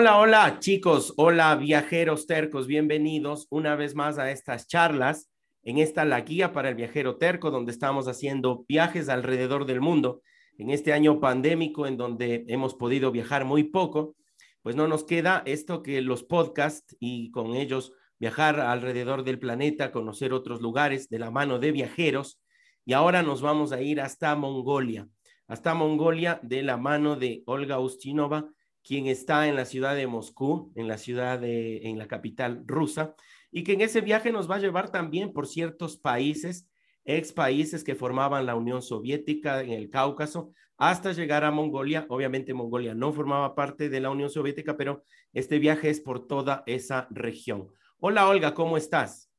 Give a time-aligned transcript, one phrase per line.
[0.00, 5.28] Hola, hola chicos, hola viajeros tercos, bienvenidos una vez más a estas charlas,
[5.64, 10.22] en esta la guía para el viajero terco, donde estamos haciendo viajes alrededor del mundo.
[10.56, 14.14] En este año pandémico, en donde hemos podido viajar muy poco,
[14.62, 19.90] pues no nos queda esto que los podcasts y con ellos viajar alrededor del planeta,
[19.90, 22.40] conocer otros lugares de la mano de viajeros.
[22.84, 25.08] Y ahora nos vamos a ir hasta Mongolia,
[25.48, 28.48] hasta Mongolia de la mano de Olga Ustinova
[28.87, 33.15] quien está en la ciudad de Moscú, en la ciudad de, en la capital rusa,
[33.51, 36.67] y que en ese viaje nos va a llevar también por ciertos países,
[37.05, 42.05] ex países que formaban la Unión Soviética en el Cáucaso, hasta llegar a Mongolia.
[42.09, 46.63] Obviamente Mongolia no formaba parte de la Unión Soviética, pero este viaje es por toda
[46.65, 47.69] esa región.
[47.99, 49.29] Hola Olga, ¿cómo estás?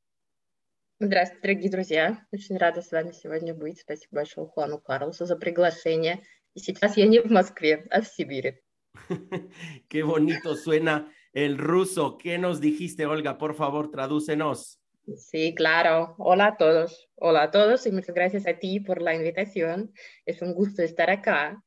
[1.01, 2.27] Здравствуйте, дорогие друзья.
[2.33, 3.81] Очень рада с вами сегодня быть.
[3.81, 6.23] Спасибо большое Хуану Карлосу за приглашение.
[6.55, 8.63] И сейчас я не в Москве, а в Сибири.
[9.88, 12.18] Qué bonito suena el ruso.
[12.18, 13.38] ¿Qué nos dijiste, Olga?
[13.38, 14.80] Por favor, tradúcenos.
[15.18, 16.16] Sí, claro.
[16.18, 17.10] Hola a todos.
[17.16, 19.94] Hola a todos y muchas gracias a ti por la invitación.
[20.26, 21.64] Es un gusto estar acá.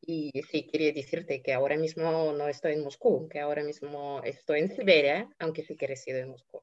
[0.00, 4.60] Y sí, quería decirte que ahora mismo no estoy en Moscú, que ahora mismo estoy
[4.60, 6.62] en Siberia, aunque sí que resido en Moscú.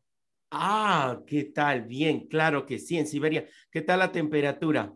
[0.51, 1.83] Ah, ¿qué tal?
[1.83, 3.47] Bien, claro que sí, en Siberia.
[3.71, 4.93] ¿Qué tal la temperatura?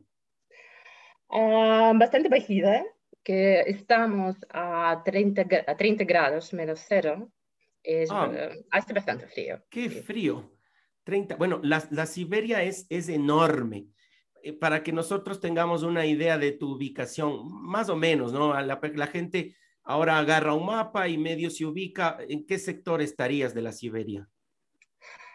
[1.30, 2.84] Ah, bastante bajita,
[3.24, 7.32] que estamos a 30, a 30 grados menos cero,
[7.82, 8.32] es, Ah.
[8.34, 9.64] eh, hace bastante frío.
[9.70, 10.02] Qué Sí.
[10.02, 10.52] frío.
[11.04, 11.36] 30.
[11.36, 13.88] Bueno, la, la Siberia es, es enorme.
[14.42, 18.54] Eh, Para que nosotros tengamos una idea de tu ubicación, más o menos, ¿no?
[18.62, 22.18] La, la gente ahora agarra un mapa y medio se ubica.
[22.28, 24.30] ¿En qué sector estarías de la Siberia?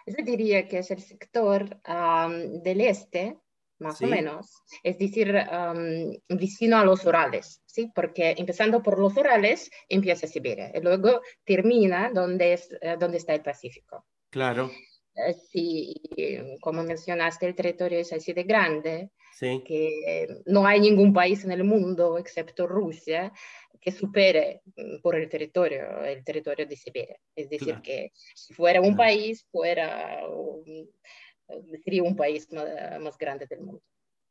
[0.07, 3.37] Yo diría que es el sector am, del este,
[3.79, 4.05] más Sí.
[4.05, 4.51] o menos,
[4.83, 7.91] es decir, am, vecino a los Urales, ¿sí?
[7.95, 13.35] Porque empezando por los Urales empieza Siberia y luego termina donde, es, eh, donde está
[13.35, 14.05] el Pacífico.
[14.31, 14.71] Claro,
[15.21, 15.95] Eh, sí,
[16.61, 19.65] como mencionaste, el territorio es así de grande sí.
[19.67, 23.33] que no hay ningún país en el mundo, excepto Rusia,
[23.81, 27.19] que supere mm, por el territorio el territorio de Siberia.
[27.35, 27.83] Es decir, Claro.
[27.83, 28.99] que si fuera un Claro.
[28.99, 30.89] país, fuera un,
[31.85, 33.83] sería un país más, grande del mundo.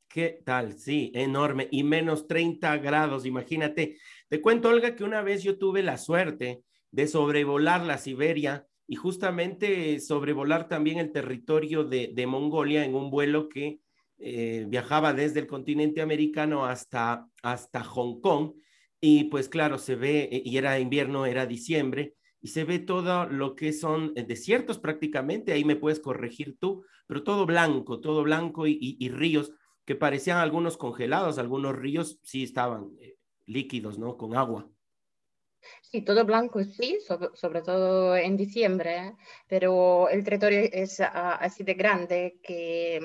[0.07, 0.73] ¿Qué tal?
[0.73, 1.67] Sí, enorme.
[1.71, 3.97] Y menos 30 grados, imagínate.
[4.29, 8.95] Te cuento, Olga, que una vez yo tuve la suerte de sobrevolar la Siberia y
[8.95, 13.81] justamente sobrevolar también el territorio de, de Mongolia en un vuelo que
[14.19, 18.53] eh, viajaba desde el continente americano hasta, hasta Hong Kong.
[18.99, 23.25] Y pues claro, se ve, eh, y era invierno, era diciembre, y se ve todo
[23.27, 28.23] lo que son eh, desiertos prácticamente, ahí me puedes corregir tú, pero todo blanco, todo
[28.23, 29.51] blanco y, ríos
[29.85, 33.15] que parecían algunos congelados, algunos ríos sí estaban eh,
[33.45, 34.17] líquidos, ¿no?
[34.17, 34.69] Con agua.
[35.81, 39.13] Sí, todo blanco sí, sobre, sobre todo en diciembre,
[39.47, 42.99] pero el territorio es ah, así de grande que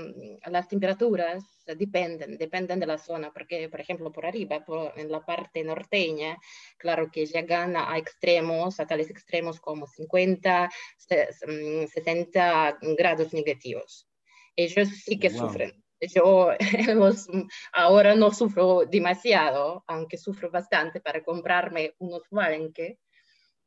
[0.44, 1.44] mm, las temperaturas
[1.76, 6.36] dependen, dependen de la zona, porque por ejemplo por arriba, por- en la parte norteña,
[6.76, 14.08] claro que llegan a extremos, a tales extremos como 50, se- mm, 60 grados negativos.
[14.56, 15.38] Ellos sí que Wow.
[15.38, 15.81] sufren.
[16.08, 16.50] Yo
[16.94, 17.28] los,
[17.72, 22.98] ahora no sufro demasiado, aunque sufro bastante para comprarme unos Valenque,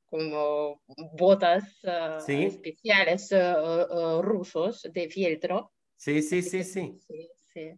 [0.06, 0.82] como
[1.14, 2.44] botas ah, Sí.
[2.44, 5.72] especiales ah, ah, rusos de fieltro.
[5.96, 6.98] Sí, sí, sí, sí.
[7.08, 7.72] sí, sí.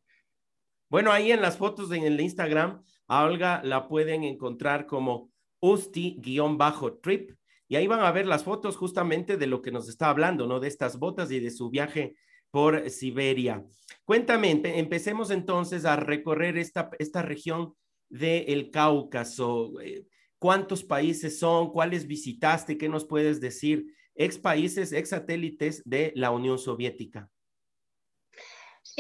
[0.89, 7.31] Bueno, ahí en las fotos en el Instagram, a Olga la pueden encontrar como Usti-trip
[7.68, 10.60] y ahí van a ver las fotos justamente de lo que nos está hablando, ¿no?
[10.60, 12.15] De estas botas y de su viaje
[12.51, 13.63] por Siberia.
[14.05, 17.73] Cuéntame, empe- empecemos entonces a recorrer esta, esta región
[18.09, 19.79] del Cáucaso.
[19.81, 20.05] Eh,
[20.39, 21.71] ¿Cuántos países son?
[21.71, 22.77] ¿Cuáles visitaste?
[22.77, 23.85] ¿Qué nos puedes decir?
[24.15, 27.29] Ex países, ex satélites de la Unión Soviética.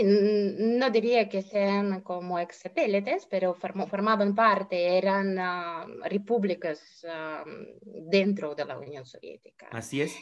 [0.03, 7.43] no diría que sean como exsatélites, pero formaban parte, eran ah, repúblicas ah,
[7.81, 9.67] dentro de la Unión Soviética.
[9.71, 10.15] Así es.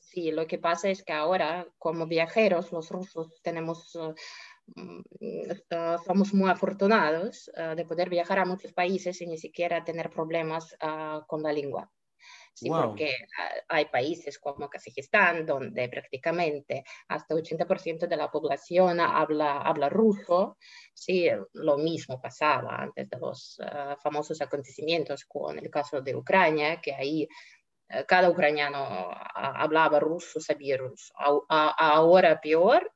[0.00, 4.14] Sí, lo que pasa es que ahora, como viajeros, los rusos tenemos, ah,
[4.76, 5.02] mm,
[6.04, 10.76] somos muy afortunados de poder viajar a muchos países sin ni siquiera tener problemas
[11.26, 11.90] con la lengua.
[12.54, 13.16] Sí, porque
[13.68, 20.58] hay países como Kazajistán, donde prácticamente hasta 80% de la población habla, habla ruso.
[20.92, 26.80] Sí, lo mismo pasaba antes de los ah, famosos acontecimientos con el caso de Ucrania,
[26.80, 27.26] que ahí
[28.06, 31.12] cada ucraniano hablaba ruso, sabía ruso.
[31.48, 32.90] ahora peor,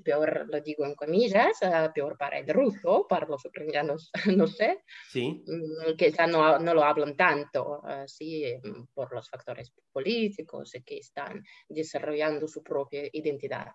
[0.00, 4.82] peor lo digo en comillas, uh, peor para el ruso, para los ucranianos, no sé,
[5.10, 5.44] sí.
[5.46, 10.98] Mm, que ya no, no lo hablan tanto, así mm, por los factores políticos que
[10.98, 13.72] están desarrollando su propia identidad.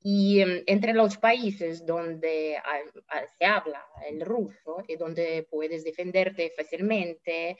[0.00, 2.56] Y um, entre los países donde
[3.36, 7.56] se habla el ruso y donde puedes defenderte fácilmente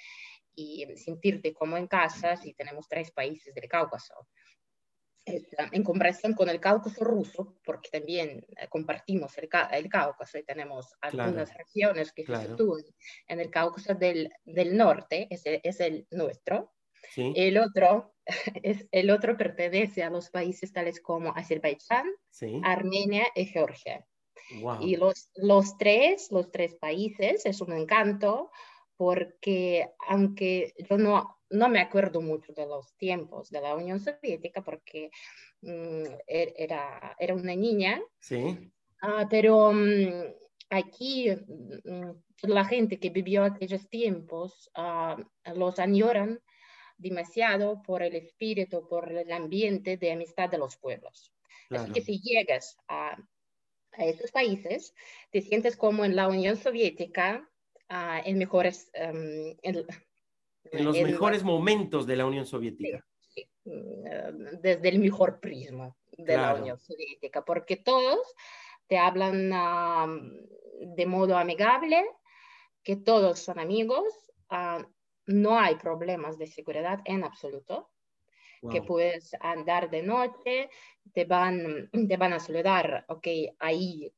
[0.59, 4.27] y sentirte como en casa, si tenemos tres países del Cáucaso,
[5.25, 10.95] en comparación con el Cáucaso ruso, porque también eh, compartimos el, el, Cáucaso y tenemos
[11.01, 12.83] algunas regiones que se sitúan
[13.29, 16.73] en el Cáucaso del, del norte, ese es el nuestro.
[17.17, 18.15] El, otro,
[18.63, 22.07] es, el otro pertenece a los países tales como Azerbaiyán,
[22.65, 24.05] Armenia y Georgia.
[24.81, 28.51] Y los, los, tres, los tres países es un encanto
[28.99, 34.63] porque aunque yo no no me acuerdo mucho de los tiempos de la Unión Soviética
[34.63, 35.11] porque
[35.63, 38.03] er, era, era una niña.
[38.21, 38.71] Sí.
[39.01, 40.25] Ah, pero mm,
[40.71, 42.11] aquí mm,
[42.43, 45.17] la gente que vivió aquellos tiempos ah,
[45.55, 46.41] los añoran
[46.97, 51.33] demasiado por el espíritu, por el ambiente de amistad de los pueblos.
[51.71, 53.17] Así que si llegas a,
[53.93, 54.95] a estos países,
[55.31, 57.49] te sientes como en la Unión Soviética,
[57.91, 59.85] uh, en mejores, em, en
[60.85, 63.05] los mejores momentos de la Unión Soviética.
[63.65, 68.19] Mm, desde el mejor prisma de la Unión Soviética, porque todos
[68.87, 69.51] te hablan
[70.81, 72.05] de modo amigable,
[72.83, 74.05] que todos son amigos,
[75.27, 77.91] no hay problemas de seguridad en absoluto,
[78.73, 80.71] que puedes andar de noche,
[81.13, 83.27] te van, te van a saludar, ok,
[83.61, 84.13] ahí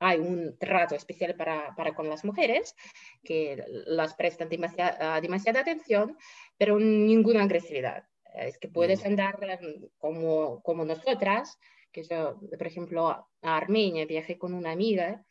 [0.00, 2.74] hay un trato especial para, para, con las mujeres,
[3.22, 6.16] que las prestan demasiada, demasiada atención,
[6.56, 8.04] pero ninguna agresividad.
[8.34, 11.58] Es que puedes andar em, como, como nosotras,
[11.92, 15.24] que yo, por ejemplo, a Armenia viajé con una amiga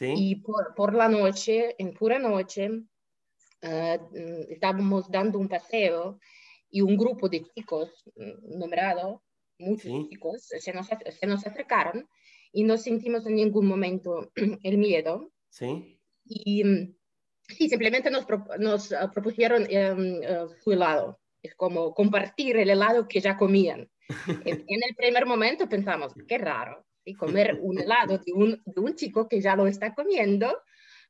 [0.00, 3.98] y por, por, la noche, en pura noche, uh,
[4.48, 6.18] estábamos dando un paseo
[6.70, 9.22] y un grupo de chicos, mm, nombrado,
[9.58, 12.08] muchos chicos, se nos, se nos acercaron
[12.52, 14.30] y no sentimos en ningún momento
[14.62, 15.32] el miedo.
[15.48, 15.98] Sí.
[16.24, 16.62] Y
[17.48, 18.26] sí, simplemente nos,
[18.58, 21.20] nos ah, propusieron em, eh, su helado.
[21.42, 23.90] Es como compartir el helado que ya comían.
[24.46, 28.94] en, el primer momento pensamos, qué raro, y comer un helado de un, de un
[28.94, 30.62] chico que ya lo está comiendo,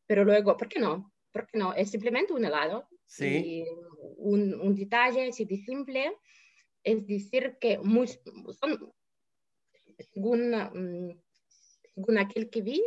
[0.06, 1.12] pero luego, ¿por qué no?
[1.32, 1.74] ¿Por qué no?
[1.74, 2.88] Es simplemente un helado.
[3.06, 3.26] Sí.
[3.26, 3.64] Y
[4.16, 6.12] un, un detalle así de simple
[6.84, 8.92] es decir que muy, son,
[10.12, 11.22] según
[11.94, 12.82] según aquel que vi,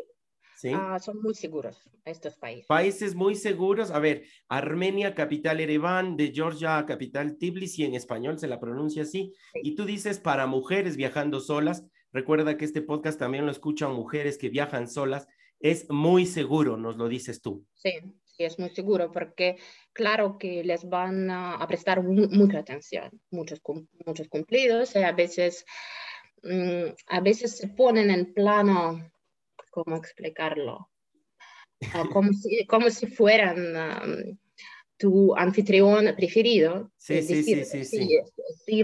[0.74, 2.68] ah, son muy seguros estos países.
[2.68, 3.92] Países muy seguros.
[3.92, 9.34] A ver, Armenia, capital Ereván, de Georgia, capital Tbilisi, en español se la pronuncia así.
[9.56, 11.86] Y tú dices para mujeres viajando solas.
[12.12, 15.28] Recuerda que este podcast también lo escuchan mujeres que viajan solas.
[15.60, 17.66] Es muy seguro, nos lo dices tú.
[17.74, 17.92] Sí,
[18.24, 19.58] sí, es muy seguro porque
[19.94, 23.62] claro que les van a, prestar mucha atención, muchos,
[24.06, 25.66] muchos cumplidos, y a veces
[27.08, 29.12] a veces se ponen en plano,
[29.72, 30.90] ¿cómo explicarlo?
[32.12, 34.38] como, si, como si fueran um,
[34.98, 36.92] tu anfitrión preferido.
[36.98, 38.84] Sí, sí, sí, sí, sí,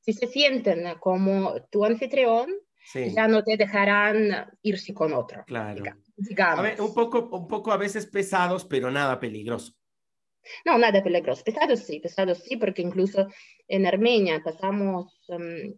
[0.00, 2.50] Si se sienten como tu anfitrión,
[2.94, 5.44] ya no te dejarán irse con otro.
[5.46, 5.74] Claro.
[6.16, 6.80] Digamos.
[6.80, 9.74] un, poco, un poco a veces pesados, pero nada peligroso.
[10.64, 11.44] No, nada peligroso.
[11.44, 13.28] Pesados sí, pesados sí, porque incluso
[13.68, 15.74] en Armenia pasamos um,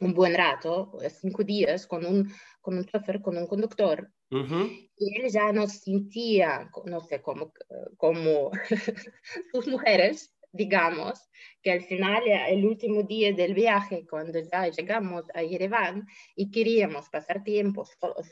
[0.00, 4.10] un buen rato, eh, cinco días, con un, con un chofer, con un conductor.
[4.30, 7.52] Y él ya nos sentía, no sé, como,
[7.98, 8.50] como
[9.52, 11.28] sus mujeres, digamos,
[11.62, 17.10] que al final, el último día del viaje, cuando ya llegamos a Yerevan y queríamos
[17.10, 17.84] pasar tiempo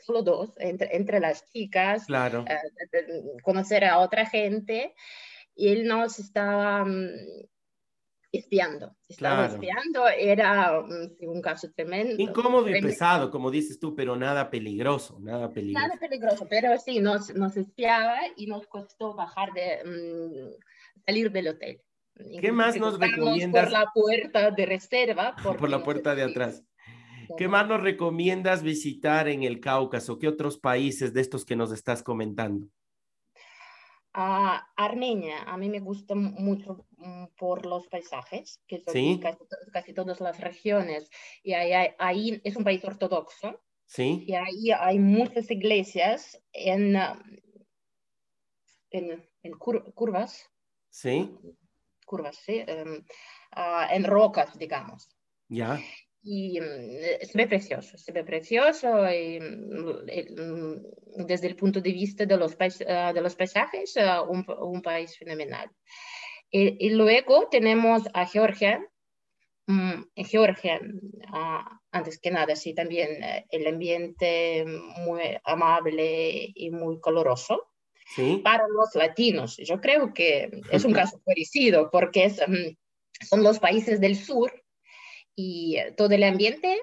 [0.03, 2.45] solo, dos, entre, entre las chicas, claro.
[2.47, 4.95] Eh, conocer a otra gente,
[5.55, 7.09] y él nos estaba mm,
[8.31, 8.95] espiando.
[9.07, 12.15] Estaba espiando, era mm, un caso tremendo.
[12.17, 15.87] Incómodo y pesado, como dices tú, pero nada peligroso, nada peligroso.
[15.87, 21.49] Nada peligroso, pero sí, nos, nos espiaba y nos costó bajar de, mm, salir del
[21.49, 21.81] hotel.
[22.39, 23.65] ¿Qué más nos recomiendas?
[23.65, 25.35] Por la puerta de reserva.
[25.59, 26.63] Por la puerta de atrás.
[27.37, 30.19] ¿Qué más nos recomiendas visitar en el Cáucaso?
[30.19, 32.67] ¿Qué otros países de estos que nos estás comentando?
[34.13, 39.19] A Armenia, a mí me gusta mucho mm, por los paisajes, que son
[39.71, 41.09] casi, todas las regiones,
[41.43, 44.23] y ahí, es un país ortodoxo, ¿Sí?
[44.27, 47.39] y ahí hay muchas iglesias en, um,
[49.43, 50.49] en, curvas.
[50.89, 51.31] Sí.
[52.05, 52.63] Curvas, sí,
[53.51, 55.09] ah, en rocas, digamos.
[55.47, 55.79] Ya
[56.23, 62.25] y mm, se ve precioso, se ve precioso y, mm, desde el punto de vista
[62.25, 62.55] de los,
[62.87, 65.69] ah, de los paisajes, ah, un, un, país fenomenal.
[66.51, 68.85] Y, luego tenemos a Georgia.
[69.67, 70.79] Mm, Georgia,
[71.27, 74.65] ah, antes que nada, sí, también eh, el ambiente
[74.97, 77.67] muy amable y muy coloroso.
[78.15, 78.41] ¿Sí?
[78.43, 82.41] Para los latinos, yo creo que es un caso parecido porque es,
[83.29, 84.51] son los países del sur
[85.41, 86.79] y todo el ambiente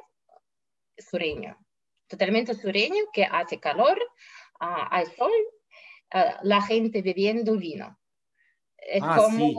[0.98, 1.56] sureño,
[2.08, 3.98] totalmente sureño, que hace calor,
[4.60, 5.30] uh, hay sol,
[6.14, 7.96] uh, la gente bebiendo vino.
[8.76, 9.56] Es ah, como, sí.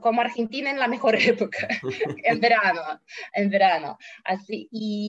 [0.00, 1.68] como Argentina en la mejor época,
[2.24, 2.82] en verano,
[3.32, 3.98] en verano.
[4.24, 5.08] Así, y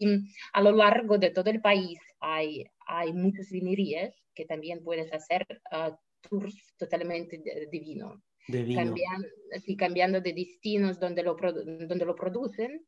[0.53, 5.45] a lo largo de todo el país hay, hay muchas vinerías que también puedes hacer
[5.71, 8.21] uh, tours totalmente de, de vino.
[8.47, 8.83] De vino.
[8.83, 9.27] Cambiando,
[9.63, 12.85] sí, cambiando de destinos donde lo, donde lo producen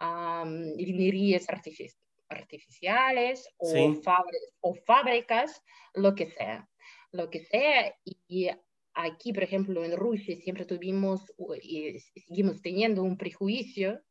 [0.00, 1.46] um, vinerías
[2.28, 4.00] artificiales o, Sí.
[4.60, 5.62] o fábricas,
[5.94, 6.68] lo que sea,
[7.12, 7.94] lo que sea.
[8.28, 8.48] Y
[8.94, 14.02] aquí, por ejemplo, en Rusia siempre tuvimos y seguimos teniendo un prejuicio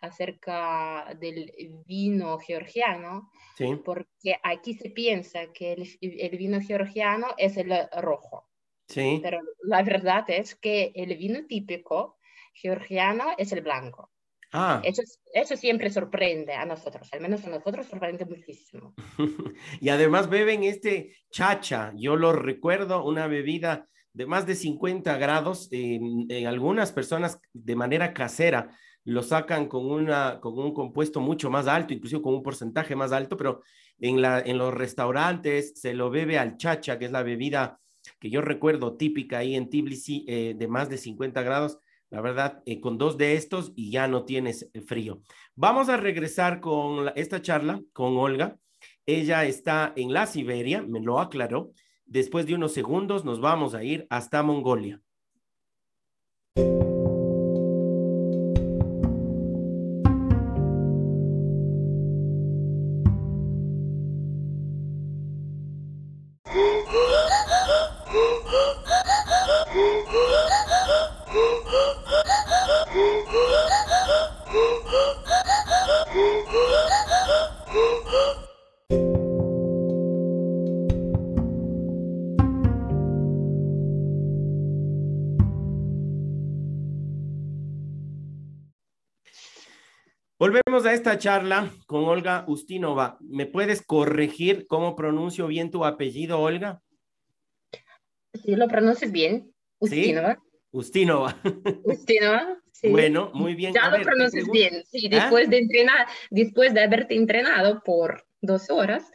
[0.00, 1.52] acerca del
[1.86, 3.76] vino georgiano, Sí.
[3.84, 7.72] porque aquí se piensa que el, el vino georgiano es el
[8.02, 8.48] rojo,
[8.88, 9.20] Sí.
[9.22, 12.18] pero la verdad es que el vino típico
[12.54, 14.10] georgiano es el blanco.
[14.52, 18.94] Ah, Eso, eso siempre sorprende a nosotros, al menos a nosotros sorprende muchísimo.
[19.80, 25.68] y además beben este chacha, yo lo recuerdo, una bebida de más de 50 grados,
[25.72, 31.48] en, en algunas personas de manera casera lo sacan con, una, con un compuesto mucho
[31.48, 33.62] más alto, incluso con un porcentaje más alto, pero
[34.00, 37.78] en, la, en los restaurantes se lo bebe al chacha, que es la bebida
[38.18, 41.78] que yo recuerdo típica ahí en Tbilisi, eh, de más de 50 grados,
[42.10, 45.22] la verdad, eh, con dos de estos y ya no tienes eh, frío.
[45.54, 48.56] Vamos a regresar con esta charla con Olga.
[49.06, 51.72] Ella está en la Siberia, me lo aclaró.
[52.04, 55.00] Después de unos segundos nos vamos a ir hasta Mongolia.
[91.16, 93.16] Esta charla con Olga Ustinova.
[93.20, 96.82] ¿Me puedes corregir cómo pronuncio bien tu apellido, Olga?
[98.34, 99.50] Sí, lo pronuncias bien.
[99.78, 100.34] Ustinova.
[100.34, 100.58] ¿Sí?
[100.72, 101.40] Ustinova.
[101.84, 102.58] Ustinova.
[102.70, 102.88] Sí.
[102.88, 103.72] Bueno, muy bien.
[103.72, 104.84] Ya A lo ver, pronuncias bien.
[104.84, 105.50] Sí, después ¿Ah?
[105.50, 109.10] de entrenar, después de haberte entrenado por dos horas.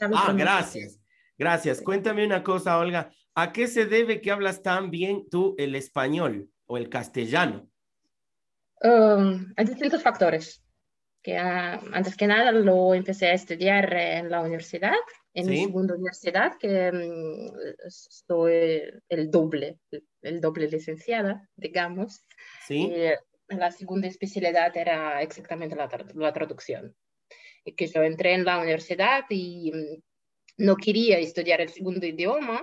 [0.00, 1.00] ah, gracias.
[1.38, 1.80] Gracias.
[1.80, 3.10] Cuéntame una cosa, Olga.
[3.34, 7.66] ¿A qué se debe que hablas tan bien tú el español o el castellano?
[8.82, 10.65] Um, hay distintos factores.
[11.26, 14.94] Que, uh, antes que nada lo empecé a estudiar en la universidad,
[15.34, 15.50] en ¿Sí?
[15.50, 17.50] mi segunda universidad, que um,
[17.88, 19.80] soy el doble,
[20.22, 22.20] el doble licenciada, digamos.
[22.68, 22.92] ¿Sí?
[23.50, 26.94] Y la segunda especialidad era exactamente la, la traducción.
[27.64, 30.00] Y que yo entré en la universidad y um,
[30.58, 32.62] no quería estudiar el segundo idioma,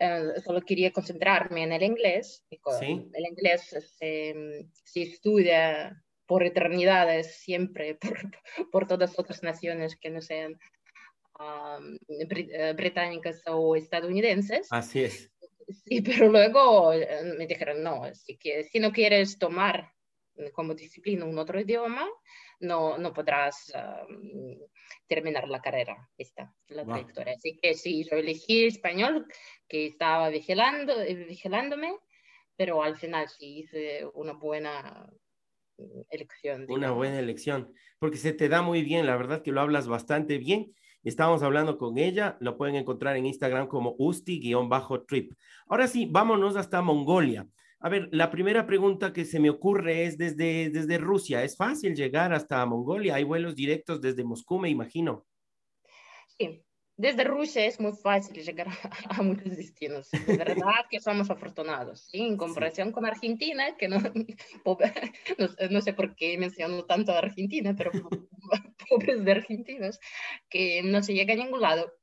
[0.00, 2.44] Uh, solo quería concentrarme en el inglés.
[2.78, 3.10] ¿Sí?
[3.12, 3.62] El inglés
[3.98, 10.56] se, se, estudia por eternidades siempre, por, por, todas otras naciones que no sean
[11.40, 11.98] um,
[12.76, 14.68] británicas o estadounidenses.
[14.70, 15.32] Así es.
[15.86, 16.92] Sí, pero luego
[17.36, 19.92] me dijeron, no, si, que, si no quieres tomar
[20.52, 22.06] como disciplina un otro idioma,
[22.60, 23.72] no, no podrás
[24.08, 24.56] um,
[25.06, 26.94] terminar la carrera, esta, la wow.
[26.94, 27.34] trayectoria.
[27.34, 29.26] Así que sí, yo elegí español,
[29.66, 31.98] que estaba vigilando, vigilándome,
[32.56, 35.10] pero al final sí hice una buena
[36.10, 36.66] elección.
[36.68, 40.38] Una buena elección, porque se te da muy bien, la verdad que lo hablas bastante
[40.38, 40.74] bien.
[41.04, 45.32] Estábamos hablando con ella, lo pueden encontrar en Instagram como usti-trip.
[45.68, 47.46] Ahora sí, vámonos hasta Mongolia.
[47.80, 51.44] A ver, la primera pregunta que se me ocurre es desde, desde Rusia.
[51.44, 53.14] ¿Es fácil llegar hasta Mongolia?
[53.14, 55.24] ¿Hay vuelos directos desde Moscú, me imagino?
[56.26, 56.64] Sí,
[56.98, 58.66] desde Rusia es muy fácil llegar
[59.08, 60.10] a, muchos destinos.
[60.10, 62.18] De verdad que somos afortunados, ¿sí?
[62.18, 63.98] en comparación con Argentina, que no,
[65.70, 67.92] no, sé por qué menciono tanto a Argentina, pero
[68.90, 70.00] pobres de argentinos,
[70.50, 71.94] que no se llega a ningún lado.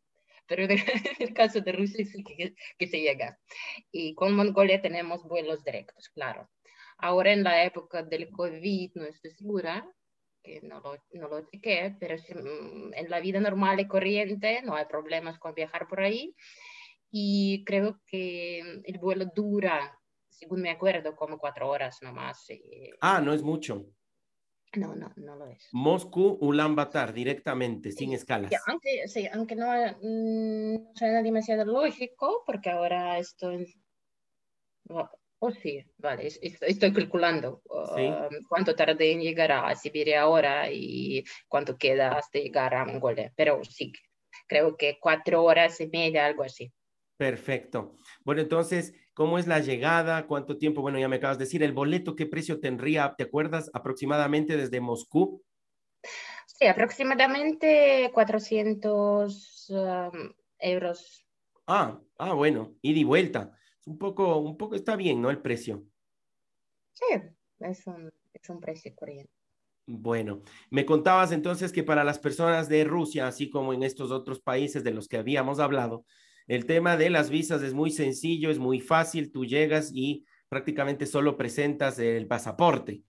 [0.48, 0.80] Pero en
[1.20, 3.38] el caso de Rusia sí que, que se llega.
[3.92, 6.50] Y con Mongolia tenemos vuelos directos, claro.
[6.98, 9.86] Ahora en la época del COVID no estoy segura,
[10.46, 14.76] que no lo, no lo chequeé, pero mm, en la vida normal y corriente no
[14.76, 16.36] hay problemas con viajar por ahí.
[17.12, 19.98] Y creo que el vuelo dura,
[20.30, 22.46] según me acuerdo, como cuatro horas nomás.
[23.02, 23.86] Ah, no es mucho.
[24.76, 25.70] No, no, no lo es.
[25.72, 28.52] Moscú, Ulaanbaatar, directamente, sin escalas.
[28.68, 29.68] aunque, sí, aunque no,
[30.02, 33.74] mm, no suena demasiado lógico, porque ahora estoy
[35.48, 41.78] Oh, sí, vale, estoy calculando um, cuánto tardé en llegar a Siberia ahora y cuánto
[41.78, 43.94] queda hasta llegar a Mongolia, pero sí,
[44.48, 46.74] creo que cuatro horas y media, algo así.
[47.16, 47.96] Perfecto.
[48.24, 50.26] Bueno, entonces, ¿cómo es la llegada?
[50.26, 50.82] ¿Cuánto tiempo?
[50.82, 53.14] Bueno, ya me acabas de decir, el boleto, ¿qué precio tendría?
[53.16, 55.44] ¿Te acuerdas aproximadamente desde Moscú?
[56.48, 61.24] Sí, aproximadamente 400 um, euros.
[61.68, 65.30] Ah, ah, bueno, ida y vuelta un poco, un poco está bien, ¿no?
[65.30, 65.86] El precio.
[66.94, 67.06] Sí,
[67.60, 69.32] es un, es un precio corriente.
[69.88, 74.42] Bueno, me contabas entonces que para las personas de Rusia, así como en estos otros
[74.42, 76.06] países de los que habíamos hablado,
[76.48, 81.06] el tema de las visas es muy sencillo, es muy fácil, tú llegas y prácticamente
[81.06, 83.04] solo presentas el pasaporte.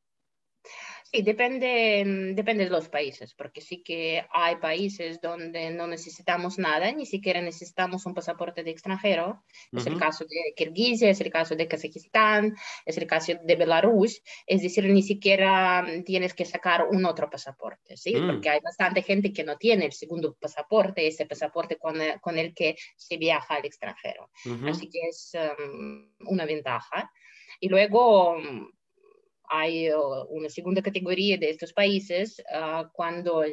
[1.13, 2.03] Sí, depende,
[2.35, 7.41] depende de los países, porque sí que hay países donde no necesitamos nada, ni siquiera
[7.41, 9.45] necesitamos un pasaporte de extranjero.
[9.73, 14.21] Es el caso de Kirguisia, es el caso de Kazajistán, es el caso de Belarus.
[14.47, 18.17] Es decir, ni siquiera tienes que sacar un otro pasaporte, ¿sí?
[18.17, 18.27] Mm.
[18.27, 22.37] Porque hay bastante gente que no tiene el segundo pasaporte, ese pasaporte con el, con
[22.37, 24.31] el que se viaja al extranjero.
[24.69, 25.33] Así que es
[26.27, 27.13] una ventaja.
[27.61, 28.37] Y luego
[29.49, 29.89] hay
[30.29, 33.45] una segunda categoría de estos países ah, cuando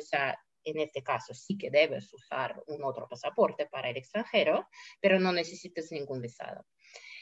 [0.64, 4.68] en este caso sí que debes usar un otro pasaporte para el extranjero,
[5.00, 6.66] pero no necesitas ningún visado.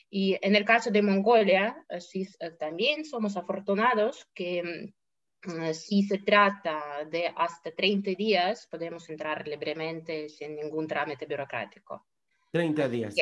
[0.09, 4.91] Y en el caso de Mongolia, sí, eh, también somos afortunados que
[5.45, 12.05] mm, si se trata de hasta 30 días, podemos entrar libremente sin ningún trámite burocrático.
[12.51, 13.15] 30 días.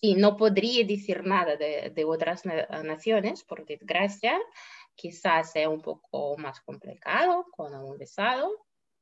[0.00, 4.40] Sí, no podría decir nada de, de otras naciones, por desgracia,
[5.00, 8.50] quizás sea un poco más complicado con un visado,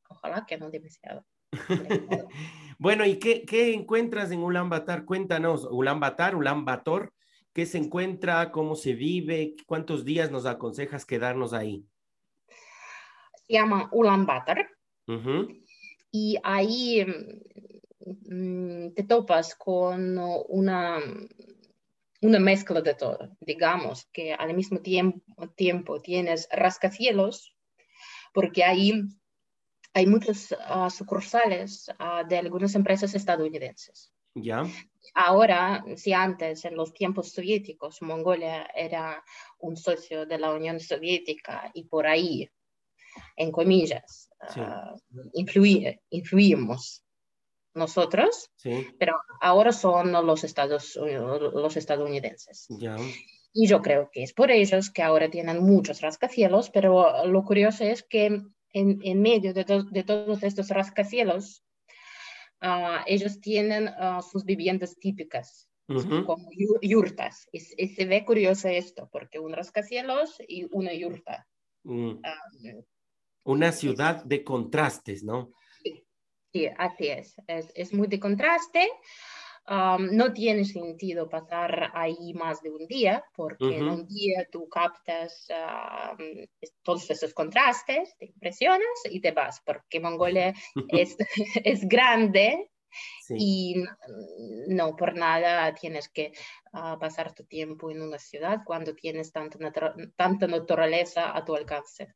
[0.08, 1.24] ojalá que no demasiado.
[2.78, 5.04] bueno, ¿y qué, qué encuentras en Ulaanbaatar?
[5.04, 7.12] Cuéntanos, Ulaanbaatar, Ulaanbaatar,
[7.52, 8.52] ¿qué se encuentra?
[8.52, 9.56] ¿Cómo se vive?
[9.66, 11.84] ¿Cuántos días nos aconsejas quedarnos ahí?
[13.46, 14.68] Se llama Ulaanbaatar.
[16.12, 17.04] Y ahí
[18.28, 20.16] mm, te topas con
[20.48, 21.00] una
[22.20, 23.36] una mezcla de todo.
[23.40, 27.54] Digamos que al mismo tiempo, tiempo tienes rascacielos,
[28.32, 29.02] porque ahí
[29.94, 34.12] hay muchos ah, sucursales ah, de algunas empresas estadounidenses.
[34.34, 34.64] Ya.
[35.14, 39.24] Ahora, si antes, en los tiempos soviéticos, Mongolia era
[39.58, 42.48] un socio de la Unión Soviética y por ahí,
[43.36, 44.94] en comillas, ah,
[45.32, 47.02] influimos
[47.78, 48.50] nosotros,
[48.98, 52.68] pero ahora son los, estados, los estadounidenses.
[53.52, 57.84] Y yo creo que es por ellos que ahora tienen muchos rascacielos, pero lo curioso
[57.84, 58.26] es que
[58.72, 61.64] en, en medio de, de, todos estos rascacielos,
[62.62, 66.50] uh, ellos tienen uh, sus viviendas típicas, como
[66.82, 67.48] yurtas.
[67.50, 71.46] Y, se ve curioso esto, porque un rascacielos y una yurta.
[71.84, 72.10] Mm.
[72.10, 72.22] Um,
[73.44, 75.52] una ciudad de contrastes, ¿no?
[76.58, 77.36] Sí, así es.
[77.46, 78.88] Es, muy de contraste.
[79.68, 85.46] no tiene sentido pasar ahí más de un día, porque en un día tú captas
[86.82, 90.54] todos esos contrastes, te impresionas y te vas, porque Mongolia
[90.88, 91.16] es,
[91.64, 92.70] es grande
[93.30, 93.84] y
[94.68, 96.32] no por nada tienes que
[96.72, 99.58] ah, pasar tu tiempo en una ciudad cuando tienes tanta,
[100.16, 102.14] tanta naturaleza a tu alcance.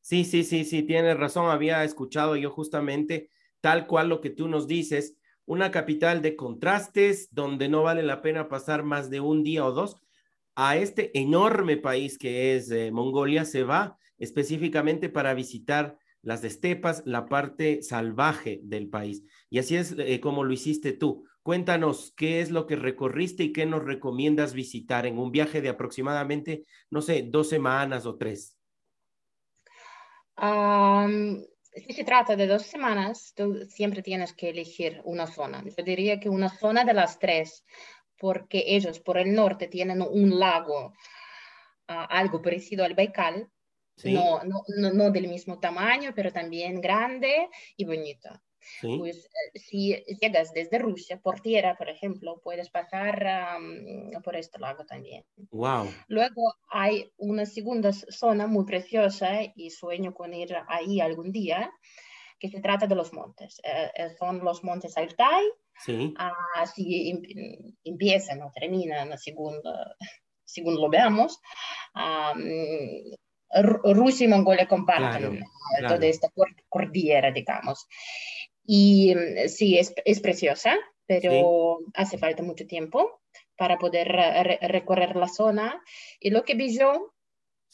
[0.00, 1.50] Sí, sí, sí, sí, tienes razón.
[1.50, 3.28] Había escuchado yo justamente
[3.60, 5.16] tal cual lo que tú nos dices,
[5.46, 9.72] una capital de contrastes donde no vale la pena pasar más de un día o
[9.72, 9.96] dos.
[10.58, 17.02] a este enorme país que es eh, Mongolia, se va específicamente para visitar las estepas,
[17.06, 19.22] la parte salvaje del país.
[19.50, 21.24] Y así es eh, como lo hiciste tú.
[21.42, 25.68] Cuéntanos qué es lo que recorriste y qué nos recomiendas visitar en un viaje de
[25.68, 28.58] aproximadamente, no sé, dos semanas o tres.
[31.76, 35.62] Si se trata de dos semanas, tú siempre tienes que elegir una zona.
[35.64, 37.64] Yo diría que una zona de las tres,
[38.18, 40.94] porque ellos por el norte tienen un lago,
[41.88, 43.50] ah, algo parecido al Baikal,
[44.04, 48.28] no, no, no, del mismo tamaño, pero también grande y bonito.
[48.80, 53.58] Pues eh, si llegas desde Rusia por tierra, por ejemplo, puedes pasar
[54.22, 55.24] por este lago también.
[55.50, 55.88] Wow.
[56.08, 61.72] Luego hay una segunda zona muy preciosa y sueño con ir ahí algún día,
[62.38, 63.60] que se trata de los montes.
[63.64, 65.44] Eh, eh, son los montes Altai.
[65.78, 66.14] Sí.
[66.54, 69.60] Así em, empiezan o terminan según,
[70.44, 71.40] según lo veamos.
[73.84, 75.44] Rusia y Mongolia comparten
[75.86, 76.28] toda esta
[76.68, 77.86] cordillera, digamos.
[78.66, 80.76] Y mm, sí, es, es preciosa,
[81.06, 83.20] pero hace falta mucho tiempo
[83.56, 84.08] para poder
[84.62, 85.82] recorrer la zona.
[86.20, 87.14] Y lo que vi yo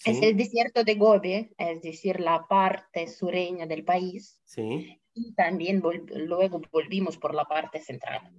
[0.05, 4.41] es el desierto de Gobi, es decir, la parte sureña del país.
[4.45, 5.01] Sí.
[5.15, 8.33] Y también luego volvimos por la parte central.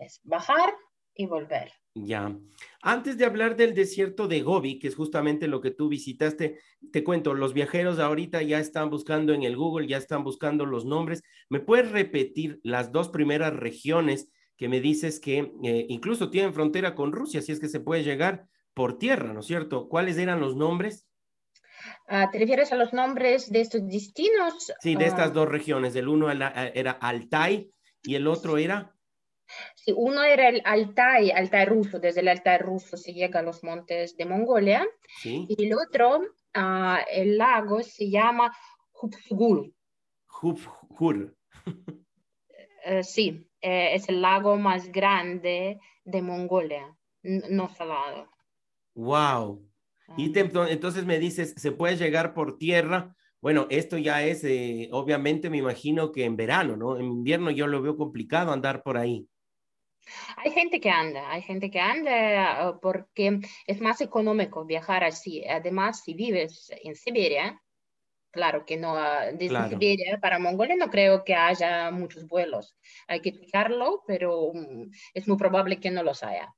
[0.00, 0.72] Es bajar
[1.14, 1.72] y volver.
[1.94, 2.34] Ya.
[2.80, 6.58] Antes de hablar del desierto de Gobi, que es justamente lo que tú visitaste,
[6.90, 10.86] te cuento, los viajeros ahorita ya están buscando en el Google, ya están buscando los
[10.86, 11.22] nombres.
[11.50, 16.94] ¿Me puedes repetir las dos primeras regiones que me dices que eh, incluso tienen frontera
[16.94, 19.88] con Rusia, si es que se puede llegar por tierra, ¿no es cierto?
[19.88, 21.06] ¿Cuáles eran los nombres?
[22.08, 24.72] Ah, ¿Te refieres a los nombres de estos destinos?
[24.80, 25.32] Sí, de estas ah.
[25.32, 25.94] dos regiones.
[25.96, 27.70] El uno era Altai
[28.02, 28.94] y el otro era...
[29.74, 33.62] Sí, uno era el Altai, Altai ruso, desde el Altai ruso se llega a los
[33.64, 34.86] montes de Mongolia.
[35.24, 38.54] Y el otro, uh, el lago, se llama
[39.00, 39.72] Hupfgur.
[40.40, 41.36] Hupfgur.
[41.66, 48.28] uh, sí, eh, es el lago más grande de Mongolia, no salado.
[48.94, 49.68] Wow.
[50.16, 53.16] Y te, entonces me dices, ¿se puede llegar por tierra?
[53.40, 56.96] Bueno, esto ya es, eh, obviamente me imagino que en verano, ¿no?
[56.96, 59.26] En invierno yo lo veo complicado andar por ahí.
[60.36, 65.44] Hay gente que anda, hay gente que anda ah, porque es más económico viajar así.
[65.46, 67.60] Además, si vives en Siberia,
[68.30, 72.76] claro que no, ah, desde Siberia para Mongolia no creo que haya muchos vuelos.
[73.08, 76.52] Hay que fijarlo, pero mm, es muy probable que no los haya.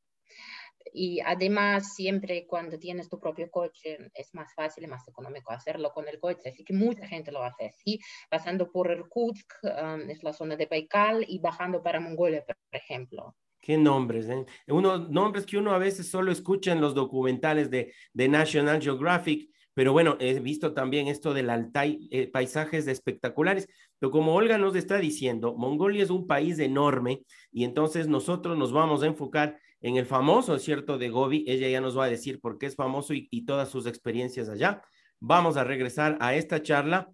[0.96, 5.90] Y además, siempre cuando tienes tu propio coche, es más fácil y más económico hacerlo
[5.92, 6.50] con el coche.
[6.50, 7.98] Así que mucha gente lo hace así,
[8.30, 13.34] pasando por Irkutsk, um, es la zona de Baikal, y bajando para Mongolia, por ejemplo.
[13.60, 14.46] Qué nombres, ¿eh?
[14.68, 19.50] Uno, nombres que uno a veces solo escucha en los documentales de, de National Geographic,
[19.74, 23.68] pero bueno, he visto también esto del Altai, eh, paisajes espectaculares.
[23.98, 28.72] Pero como Olga nos está diciendo, Mongolia es un país enorme y entonces nosotros nos
[28.72, 31.44] vamos a enfocar en el famoso desierto de Gobi.
[31.46, 34.48] Ella ya nos va a decir por qué es famoso y, y todas sus experiencias
[34.48, 34.82] allá.
[35.20, 37.12] Vamos a regresar a esta charla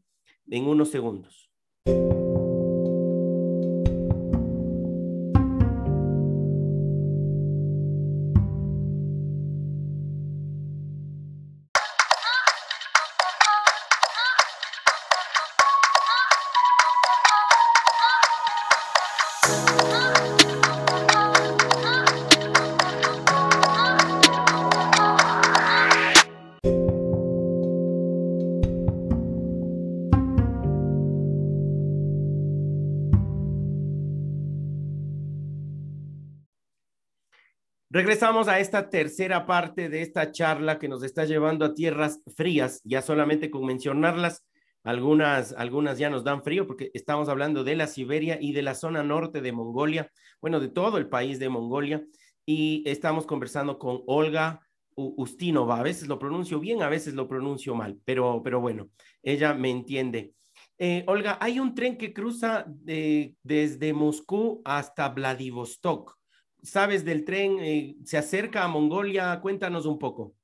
[0.48, 1.50] en unos segundos.
[38.31, 42.81] Regresamos a esta tercera parte de esta charla que nos está llevando a tierras frías,
[42.85, 44.47] ya solamente con mencionarlas,
[44.85, 48.77] algunas, algunas ya nos dan frío porque estamos hablando de la Siberia y de la
[48.77, 52.07] zona norte de Mongolia, bueno, de todo el país de Mongolia,
[52.47, 54.61] y estamos conversando con Olga
[54.95, 55.81] Ustinova.
[55.81, 58.90] A veces lo pronuncio bien, a veces lo pronuncio mal, pero, pero bueno,
[59.25, 60.35] ella me entiende.
[60.79, 66.19] Eh, Olga, hay un tren que cruza de, desde Moscú hasta Vladivostok
[66.62, 70.35] sabes del tren, eh, se acerca a Mongolia, cuéntanos un poco.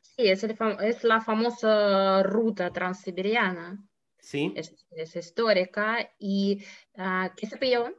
[0.00, 3.82] Sí, es, la famosa ruta transiberiana.
[4.18, 4.52] Sí.
[4.54, 6.62] Es, histórica y
[6.96, 7.92] uh, que se pilló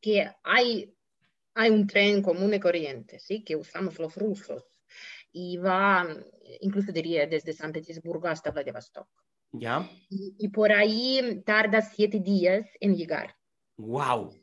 [0.00, 0.94] que hay,
[1.54, 3.42] hay un tren común y corriente, ¿sí?
[3.42, 4.64] que usamos los rusos
[5.32, 6.06] y va,
[6.60, 9.08] incluso diría, desde San Petersburgo hasta Vladivostok.
[9.52, 9.90] Ya.
[10.08, 13.39] y por ahí tarda siete días en llegar.
[13.80, 14.34] Wow.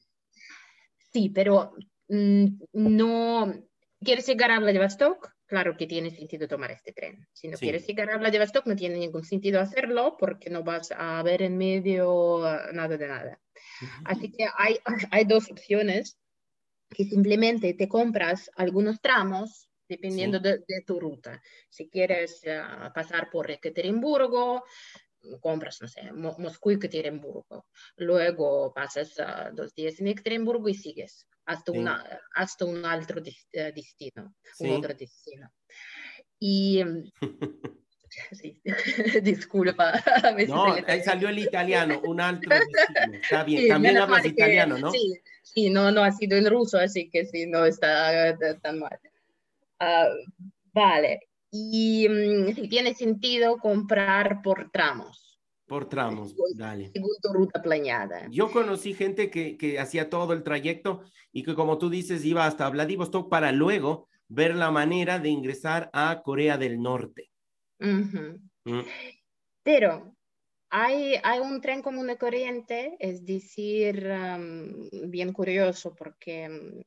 [1.14, 1.74] Sí, pero
[2.10, 3.54] mm, no
[4.04, 7.28] quieres llegar a Vladivostok, claro que tiene sentido tomar este tren.
[7.34, 11.22] Si no quieres llegar a Vladivostok, no tiene ningún sentido hacerlo porque no vas a
[11.24, 13.40] ver en medio ah, nada de nada.
[14.06, 14.78] Así que hay,
[15.12, 16.18] hay dos opciones
[16.90, 21.42] que simplemente te compras algunos tramos dependiendo de, tu ruta.
[21.70, 24.64] Si quieres ah, pasar por Ekaterimburgo,
[25.42, 27.68] compras, no sé, Moscú y Ekaterimburgo.
[27.98, 31.78] Luego pasas uh, dos días en Ekaterimburgo y sigues hasta, sí.
[31.78, 34.36] una, hasta un otro uh, destino.
[34.56, 34.66] Sí.
[34.66, 35.52] Un otro destino.
[36.40, 36.84] Y...
[38.32, 38.62] Sí,
[39.22, 40.02] disculpa.
[40.48, 43.18] no, ahí salió el italiano, un altro destino.
[43.22, 44.92] Está bien, sí, también hablas que, italiano, ¿no?
[44.92, 49.00] Sí, sí, no, no ha sido en ruso, así que sí, no está tan mal.
[49.80, 55.40] Uh, vale, y um, si tiene sentido comprar por tramos.
[55.66, 56.92] Por tramos, dale.
[56.94, 58.28] Según tu ruta planeada.
[58.30, 61.02] Yo conocí gente que, que hacía todo el trayecto
[61.34, 65.90] y que, como tú dices, iba hasta Vladivostok para luego ver la manera de ingresar
[65.92, 67.30] a Corea del Norte.
[67.80, 68.40] Uh -huh.
[68.64, 68.86] mm.
[69.64, 70.16] Pero
[70.70, 76.82] hay, hay, un tren común de corriente, es decir, um, bien curioso porque um,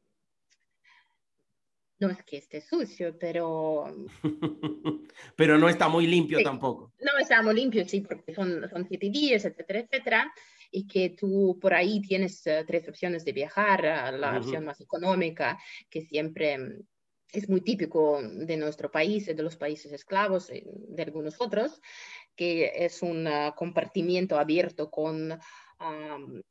[2.01, 3.95] no es que esté sucio, pero...
[5.37, 6.93] pero no está muy limpio sí, tampoco.
[6.99, 10.33] No está muy limpio, sí, porque son, son siete días, etcétera, etcétera,
[10.71, 14.39] y que tú por ahí tienes uh, tres opciones de viajar, uh, la uh -huh.
[14.39, 15.59] opción más económica,
[15.91, 16.83] que siempre um,
[17.33, 21.81] es muy típico de nuestro país, de los países esclavos, de algunos otros,
[22.35, 26.43] que es un uh, compartimiento abierto con um,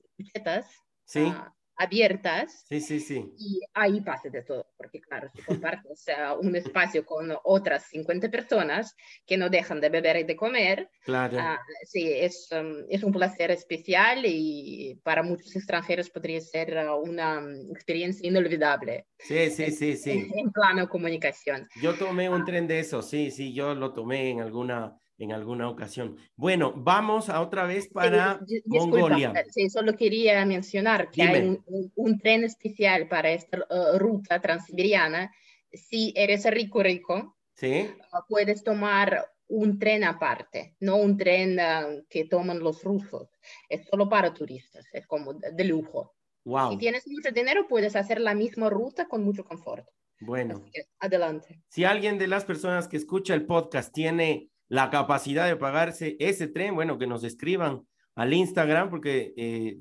[1.06, 1.24] sí.
[1.24, 2.66] uh, abiertas.
[2.68, 3.34] Sí, sí, sí.
[3.38, 8.30] Y ahí pasa de todo, porque claro, si compartes uh, un espacio con otras 50
[8.30, 11.38] personas que no dejan de beber y de comer, claro.
[11.86, 17.72] sí, es, um, es, un placer especial y para muchos extranjeros podría ser una um,
[17.72, 19.08] experiencia inolvidable.
[19.18, 20.12] Sí, sí, sí, sí.
[20.12, 21.68] En, en plano comunicación.
[21.82, 25.70] Yo tomé un tren de eso, sí, sí, yo lo tomé en alguna en alguna
[25.70, 26.18] ocasión.
[26.36, 29.34] Bueno, vamos a otra vez para Mongolia.
[29.52, 31.38] Sí, solo quería mencionar que Dime.
[31.38, 31.60] hay
[31.96, 35.32] un, tren especial para esta uh, ruta transiberiana.
[35.74, 37.90] Si eres rico, rico, ¿Sí?
[38.14, 43.30] uh, puedes tomar un tren aparte, no un tren uh, que toman los rusos.
[43.68, 46.16] Es solo para turistas, es como de, de lujo.
[46.46, 46.72] Wow.
[46.72, 49.86] Si tienes mucho dinero, puedes hacer la misma ruta con mucho confort.
[50.22, 50.66] Bueno,
[51.00, 51.62] adelante.
[51.70, 56.48] Si alguien de las personas que escucha el podcast tiene la capacidad de pagarse ese
[56.48, 59.78] tren, bueno, que nos escriban al Instagram porque eh,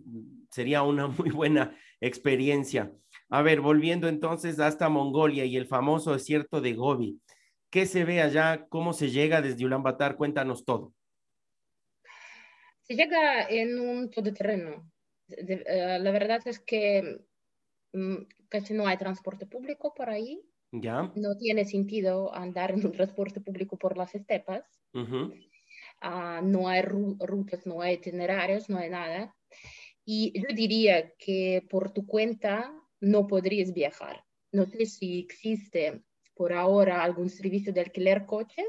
[0.50, 2.92] sería una muy buena experiencia.
[3.28, 7.20] A ver, volviendo entonces hasta Mongolia y el famoso desierto de Gobi.
[7.70, 8.66] ¿Qué se ve allá?
[8.70, 10.16] ¿Cómo se llega desde Ulaanbaatar?
[10.16, 10.94] Cuéntanos todo.
[12.82, 14.90] Se llega en un todoterreno.
[15.26, 17.20] De, uh, la verdad es que
[17.92, 20.40] um, casi no hay transporte público por ahí.
[20.72, 21.10] Ya.
[21.14, 24.64] No tiene sentido andar en un transporte público por las estepas.
[24.92, 25.48] Uh -huh.
[26.02, 29.34] uh, no hay ru rutas, no hay itinerarios, no hay nada.
[30.04, 34.24] Y yo diría que por tu cuenta no podrías viajar.
[34.52, 36.02] No sé si existe
[36.34, 38.68] por ahora algún servicio de alquiler coches,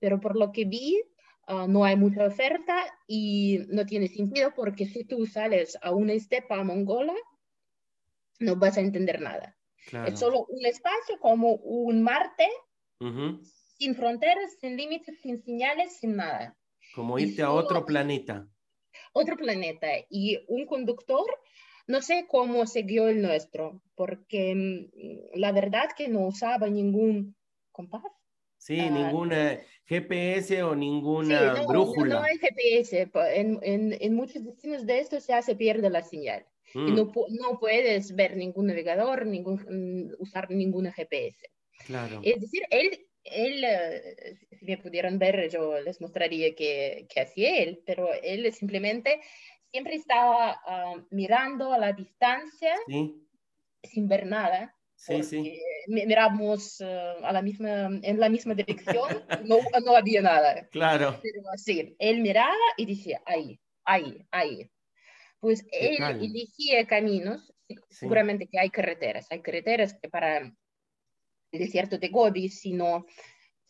[0.00, 1.02] pero por lo que vi,
[1.48, 6.12] uh, no hay mucha oferta y no tiene sentido porque si tú sales a una
[6.12, 7.14] estepa mongola,
[8.40, 9.56] no vas a entender nada.
[9.86, 10.08] Claro.
[10.08, 12.48] Es solo un espacio como un Marte,
[13.00, 13.40] uh -huh.
[13.78, 16.56] sin fronteras, sin límites, sin señales, sin nada.
[16.94, 18.46] Como irte a otro planeta.
[19.12, 19.88] Otro planeta.
[20.08, 21.26] Y un conductor,
[21.86, 27.34] no sé cómo siguió el nuestro, porque mm, la verdad que no usaba ningún
[27.70, 28.02] compás.
[28.58, 32.14] Sí, uh, ninguna GPS o ninguna sí, no, brújula.
[32.14, 33.10] No, no hay GPS.
[33.34, 36.46] En, en, en muchos destinos de esto ya se pierde la señal.
[36.74, 36.88] Mm.
[36.88, 41.48] Y no, no, puedes ver ningún navegador, ningún, mm, usar ninguna GPS.
[41.86, 42.20] Claro.
[42.22, 47.62] Es decir, él, él uh, si me pudieran ver, yo les mostraría qué, qué hacía
[47.62, 49.20] él, pero él simplemente
[49.70, 53.26] siempre estaba uh, mirando a la distancia sí.
[53.82, 54.74] sin ver nada.
[54.94, 55.60] Sí, sí.
[55.88, 59.08] Miramos uh, a la misma, en la misma dirección,
[59.44, 60.68] no, no había nada.
[60.68, 61.18] Claro.
[61.20, 64.70] Pero sí, él miraba y decía, ahí, ahí, ahí
[65.42, 66.24] pues él tal?
[66.24, 67.76] elegía caminos, sí.
[67.90, 70.54] seguramente que hay carreteras, hay carreteras que para el
[71.50, 73.04] desierto de Gobi, si no,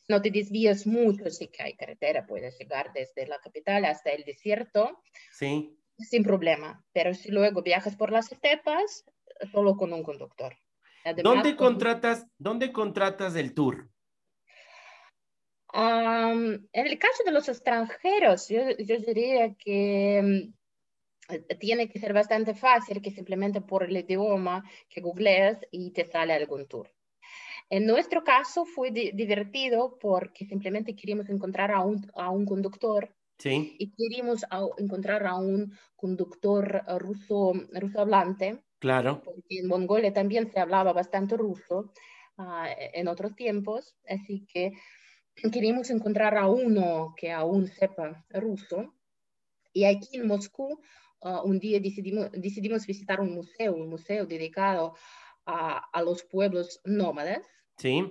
[0.07, 4.23] no te desvías mucho, sí que hay carretera, puedes llegar desde la capital hasta el
[4.25, 5.75] desierto, sí.
[5.97, 9.07] sin problema, pero si luego viajas por las estepas,
[9.51, 10.55] solo con un conductor.
[11.05, 11.69] Además, ¿Dónde, con...
[11.69, 13.89] contratas, ¿Dónde contratas el tour?
[15.73, 20.53] Um, en el caso de los extranjeros, yo, yo diría que
[21.41, 26.33] tiene que ser bastante fácil que simplemente por el idioma que googleas y te sale
[26.33, 26.91] algún tour.
[27.71, 33.77] En nuestro caso fue divertido porque simplemente queríamos encontrar a un, a un conductor sí.
[33.79, 34.45] y queríamos
[34.77, 38.63] encontrar a un conductor ruso, ruso hablante.
[38.79, 39.23] Claro.
[39.25, 41.93] Porque en Mongolia también se hablaba bastante ruso
[42.37, 44.73] uh, en otros tiempos, así que
[45.51, 48.93] queríamos encontrar a uno que aún sepa ruso.
[49.73, 50.81] Y aquí en Moscú
[51.23, 54.95] uh, un día decidimos, decidimos visitar un museo, un museo dedicado
[55.47, 57.47] a, a los pueblos nómadas.
[57.79, 58.03] Sí.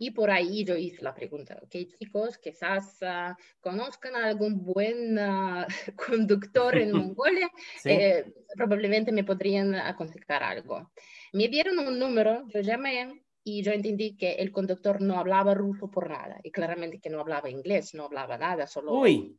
[0.00, 5.18] Y por ahí yo hice la pregunta, ok chicos, quizás uh, conozcan a algún buen
[5.18, 5.64] uh,
[6.06, 7.50] conductor en Mongolia,
[7.82, 7.90] Sí.
[7.90, 10.92] eh, probablemente me podrían aconsejar algo.
[11.32, 15.90] Me dieron un número, yo llamé y yo entendí que el conductor no hablaba ruso
[15.90, 19.36] por nada y claramente que no hablaba inglés, no hablaba nada, solo, Uy,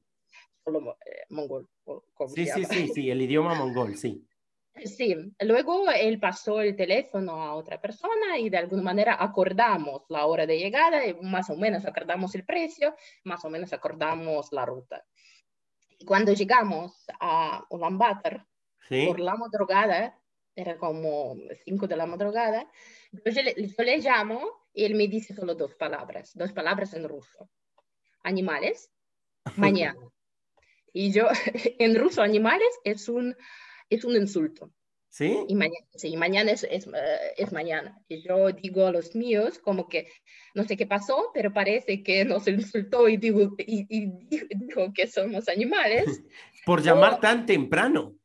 [0.78, 1.68] eh, mongol.
[2.34, 4.26] sí, sí, sí, sí, el idioma mongol, sí.
[4.86, 10.26] Sí, luego él pasó el teléfono a otra persona y de alguna manera acordamos la
[10.26, 14.66] hora de llegada, y más o menos acordamos el precio, más o menos acordamos la
[14.66, 15.06] ruta.
[15.98, 18.46] Y cuando llegamos a Ulaanbaatar,
[18.88, 19.06] Sí.
[19.06, 20.20] por la madrugada,
[20.56, 22.68] era como 5 de la madrugada,
[23.12, 27.08] yo le, yo le llamo y él me dice solo dos palabras, dos palabras en
[27.08, 27.50] ruso.
[28.24, 28.92] Animales,
[29.96, 30.00] mañana.
[30.94, 31.28] Y yo,
[31.80, 33.36] en ruso, animales es un,
[33.90, 34.72] es un insulto.
[35.12, 35.36] ¿Sí?
[35.48, 38.00] Y mañana, sí, mañana es, es, eh, es mañana.
[38.08, 40.08] Y yo digo a los míos como que
[40.54, 44.12] no sé qué pasó, pero parece que nos insultó y, digo, y, y
[44.56, 46.06] dijo que somos animales.
[46.66, 47.20] Por llamar Oh.
[47.20, 48.19] tan temprano.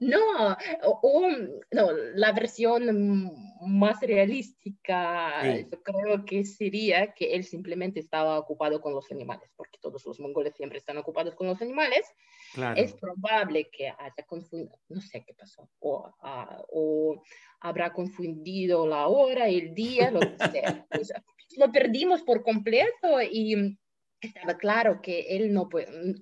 [0.00, 1.28] No, o,
[1.70, 5.66] no, la versión más realística, Sí.
[5.70, 10.20] yo creo que sería que él simplemente estaba ocupado con los animales, porque todos los
[10.20, 12.06] mongoles siempre están ocupados con los animales.
[12.54, 12.80] Claro.
[12.80, 17.22] Es probable que haya confundido, no sé qué pasó, o, ah, o
[17.60, 20.86] habrá confundido la hora, el día, lo que sea.
[20.90, 21.12] Pues,
[21.56, 23.78] lo perdimos por completo y
[24.20, 25.68] estaba claro que él no,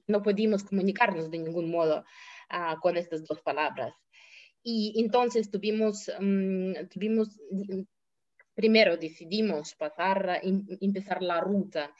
[0.06, 2.04] no podíamos comunicarnos de ningún modo
[2.48, 3.94] ah, con estas dos palabras.
[4.62, 7.82] Y entonces tuvimos, mm, tuvimos mm,
[8.56, 11.94] primero decidimos pasar, em- empezar la ruta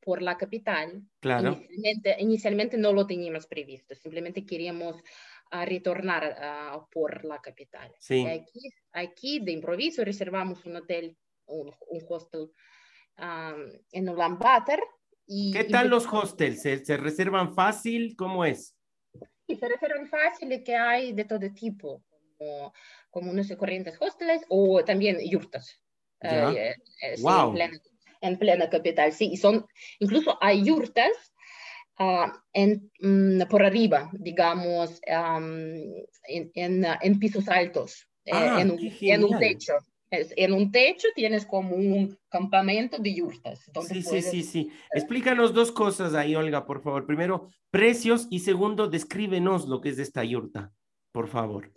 [0.00, 1.02] por la capital.
[1.20, 1.52] Claro.
[1.52, 4.96] Inicialmente, inicialmente no lo teníamos previsto, simplemente queríamos
[5.50, 7.94] ah, retornar ah, por la capital.
[7.98, 8.26] Sí.
[8.26, 8.60] Aquí,
[8.92, 12.50] aquí de improviso reservamos un hotel, un, un hostel
[13.16, 13.54] ah,
[13.92, 14.80] en Ulaanbaatar.
[15.26, 16.60] Y ¿Qué tal los hostels?
[16.60, 18.16] ¿Se, se reservan fácil?
[18.16, 18.76] ¿Cómo es?
[19.50, 22.02] Y se refieren fáciles que hay de todo tipo,
[22.38, 22.72] como,
[23.10, 25.80] como unos y corrientes hostels o también yurtas.
[26.22, 27.80] Eh, eh, en, plena,
[28.20, 29.30] en plena capital, sí.
[29.32, 29.66] Y son,
[29.98, 31.10] incluso hay yurtas
[31.98, 35.74] ah, en, mm, por arriba, digamos, am,
[36.28, 39.72] en, en, ah, en pisos altos, eh, Ah, en, un, techo.
[40.10, 43.60] En un techo tienes como un campamento de yurtas.
[43.60, 43.70] Sí,
[44.00, 44.70] sí, puedes- sí, sí.
[44.92, 47.06] Explícanos dos cosas ahí, Olga, por favor.
[47.06, 50.72] Primero, precios y segundo, descríbenos lo que es esta yurta,
[51.12, 51.72] por favor.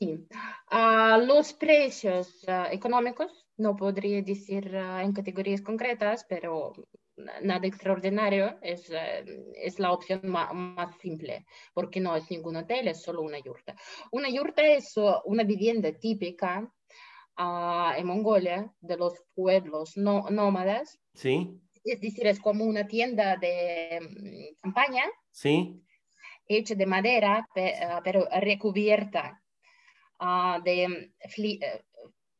[0.00, 0.26] Sí.
[0.68, 6.72] Ah, los precios ah, económicos, no podría decir ah, en categorías concretas, pero
[7.16, 12.56] na- nada extraordinario, es, eh, es la opción ma- más simple, porque no es ningún
[12.56, 13.74] hotel, es solo una yurta.
[14.10, 14.92] Una yurta es
[15.24, 16.70] una vivienda típica
[17.36, 21.60] ah, en Mongolia de los pueblos no, nómadas, ¿Sí?
[21.84, 25.82] es decir, es como una tienda de mm, campaña ¿Sí?
[26.48, 29.42] hecha de madera, ah, pero recubierta
[30.18, 31.82] ah, de eh,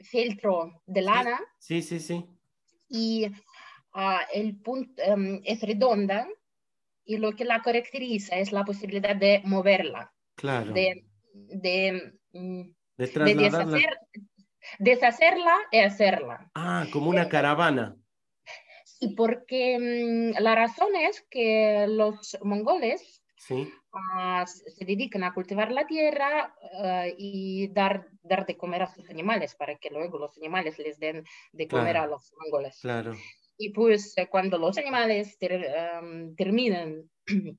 [0.01, 2.25] feltro de lana Sí, sí, sí.
[2.89, 3.27] y
[3.93, 6.29] ah, el punto em, es redonda
[7.05, 10.73] y lo que la caracteriza es la posibilidad de moverla, Claro.
[10.73, 12.63] de, de, mm,
[12.97, 13.99] De de deshacer-
[14.79, 16.51] deshacerla y hacerla.
[16.55, 17.97] Ah, como una caravana.
[19.01, 19.79] Y porque
[20.39, 23.69] mm, la razón es que los mongoles Sí.
[23.93, 29.09] ah, se dedican a cultivar la tierra ah, y dar, dar de comer a sus
[29.11, 32.03] animales para que luego los animales les den de comer Claro.
[32.03, 32.79] a los mongoles.
[32.81, 33.15] Claro.
[33.59, 37.09] Y pues eh, cuando los animales ter- am, terminan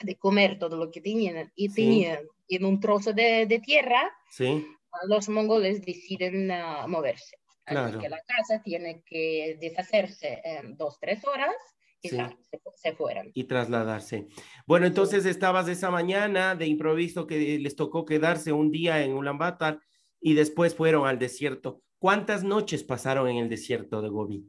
[0.00, 1.74] de comer todo lo que tenían y Sí.
[1.76, 4.66] tenían en un trozo de, de tierra, Sí.
[5.08, 7.36] Los mongoles deciden ah, moverse.
[7.64, 8.00] Así Claro.
[8.00, 11.54] que la casa tiene que deshacerse en dos, tres horas
[12.02, 12.16] y Sí.
[12.16, 13.30] se, se fueron.
[13.34, 14.26] Y trasladarse.
[14.66, 19.78] Bueno, entonces estabas esa mañana de improviso que les tocó quedarse un día en Ulaanbaatar
[20.20, 21.82] y después fueron al desierto.
[22.00, 24.44] ¿Cuántas noches pasaron en el desierto de Gobi?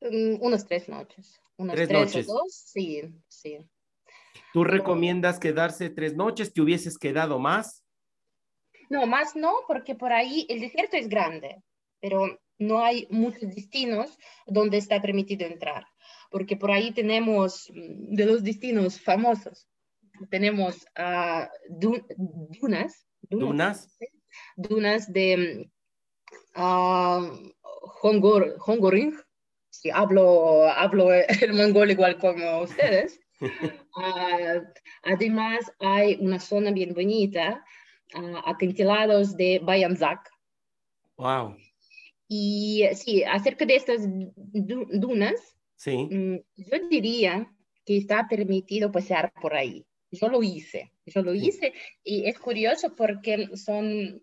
[0.00, 1.40] Mm, unas tres noches.
[1.56, 2.28] Unas Tres tres, noches.
[2.28, 3.58] o dos, sí, sí.
[4.52, 6.52] ¿Tú recomiendas quedarse tres noches?
[6.52, 7.84] ¿Te hubieses quedado más?
[8.90, 11.62] No, más no, porque por ahí el desierto es grande,
[12.00, 15.86] pero no hay muchos destinos donde está permitido entrar,
[16.30, 19.68] porque por ahí tenemos mm, de los destinos famosos,
[20.28, 23.96] tenemos uh, dunas, dunas,
[24.56, 25.70] dunas, de
[26.56, 27.52] uh,
[28.02, 29.16] Hongoring,
[29.70, 33.20] si hablo, hablo el mongol igual como ustedes.
[33.40, 33.46] uh,
[35.04, 37.64] además, hay una zona bien bonita,
[38.14, 40.30] uh, acantilados de Bayanzak.
[41.16, 41.56] Wow.
[42.28, 45.34] Y sí, acerca de estas dunas,
[45.74, 45.96] sí.
[45.96, 47.52] Mm, yo diría
[47.84, 49.84] que está permitido pasear por ahí.
[50.12, 51.72] Yo lo hice, yo lo hice
[52.04, 54.22] y es curioso porque son,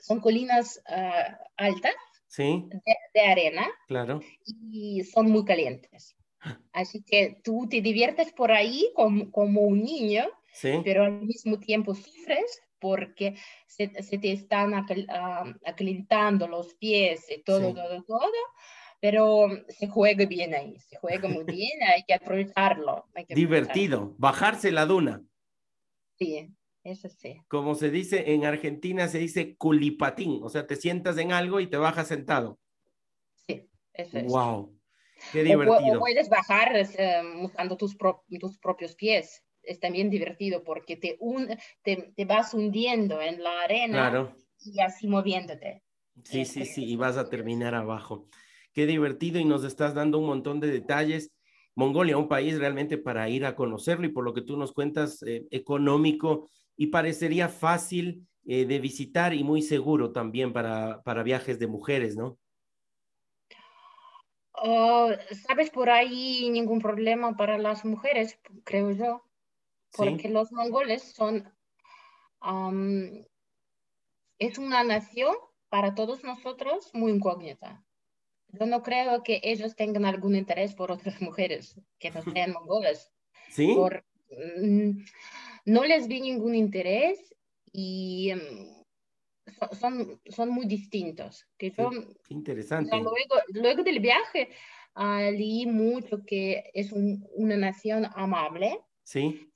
[0.00, 1.94] son colinas uh, altas
[2.28, 2.68] ¿Sí?
[3.14, 4.20] de, arena claro.
[4.44, 6.16] y son muy calientes.
[6.72, 10.80] Así que tú te diviertes por ahí como, como un niño, ¿Sí?
[10.84, 17.68] pero al mismo tiempo sufres porque se, se te están acalentando los pies y todo,
[17.68, 17.74] Sí.
[17.74, 18.32] todo, todo,
[19.00, 23.06] pero se juega bien ahí, se juega muy bien, hay que aprovecharlo.
[23.14, 25.12] hay que Divertido, bajarse la duna.
[25.12, 25.32] aprovecharlo.
[26.18, 27.42] Sí, eso sí.
[27.48, 31.66] Como se dice en Argentina, se dice culipatín, o sea, te sientas en algo y
[31.66, 32.58] te bajas sentado.
[33.46, 34.26] Sí, eso es.
[34.26, 34.74] Wow,
[35.32, 35.96] qué O, divertido.
[35.96, 39.42] o puedes bajar eh, usando tus, pro- tus propios pies.
[39.66, 41.48] Es también divertido porque te, un-
[41.82, 45.82] te, te vas hundiendo en la arena Claro, y así moviéndote.
[46.24, 48.28] sí, sí, sí, y vas a terminar abajo.
[48.72, 51.32] Qué divertido y nos estás dando un montón de detalles.
[51.74, 55.22] Mongolia, un país realmente para ir a conocerlo y por lo que tú nos cuentas,
[55.22, 61.58] eh, económico y parecería fácil eh, de visitar y muy seguro también para, para viajes
[61.58, 62.38] de mujeres, ¿no?
[64.54, 65.12] Oh,
[65.46, 69.25] ¿Sabes por ahí ningún problema para las mujeres, creo yo?
[69.96, 71.52] Porque Sí, los mongoles son,
[74.38, 75.34] es una nación
[75.68, 77.84] para todos nosotros muy incógnita.
[78.48, 83.10] Yo no creo que ellos tengan algún interés por otras mujeres que no sean mongoles.
[83.50, 84.04] sí, Por,
[84.62, 84.90] mm,
[85.66, 87.34] no les vi ningún interés
[87.72, 88.32] y
[89.58, 91.46] so- son, son muy distintos.
[91.58, 92.96] Que yo, qué interesante.
[92.96, 93.14] luego,
[93.48, 94.50] luego del viaje
[94.94, 98.80] ah, leí mucho que es un- una nación amable.
[99.02, 99.52] Sí,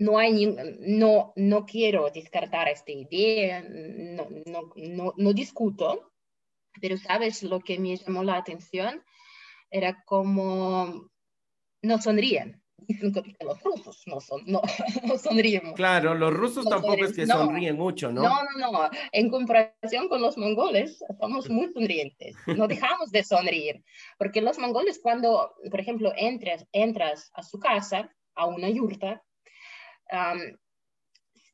[0.00, 6.10] No, hay ni- no, no quiero descartar esta idea, no, no, no, no discuto,
[6.80, 9.04] pero sabes lo que me llamó la atención
[9.70, 11.10] era como
[11.82, 12.62] no sonríen.
[12.78, 14.62] Dicen que los rusos no, son, no,
[15.06, 15.74] no sonríen.
[15.74, 17.34] claro, los rusos tampoco es que no.
[17.34, 18.22] sonríen mucho, ¿no?
[18.22, 18.90] No, no, no.
[19.12, 22.34] En comparación con los mongoles, somos muy sonrientes.
[22.46, 23.84] No dejamos de sonreír.
[24.18, 29.22] Porque los mongoles, cuando, por ejemplo, entras, entras a su casa, a una yurta,
[30.10, 30.58] am,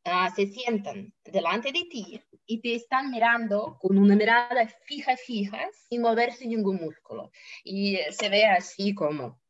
[0.04, 5.68] ah, se sientan delante de ti y te están mirando con una mirada fija, fija,
[5.88, 7.30] sin moverse ningún músculo.
[7.64, 9.40] Y eh, se ve así como...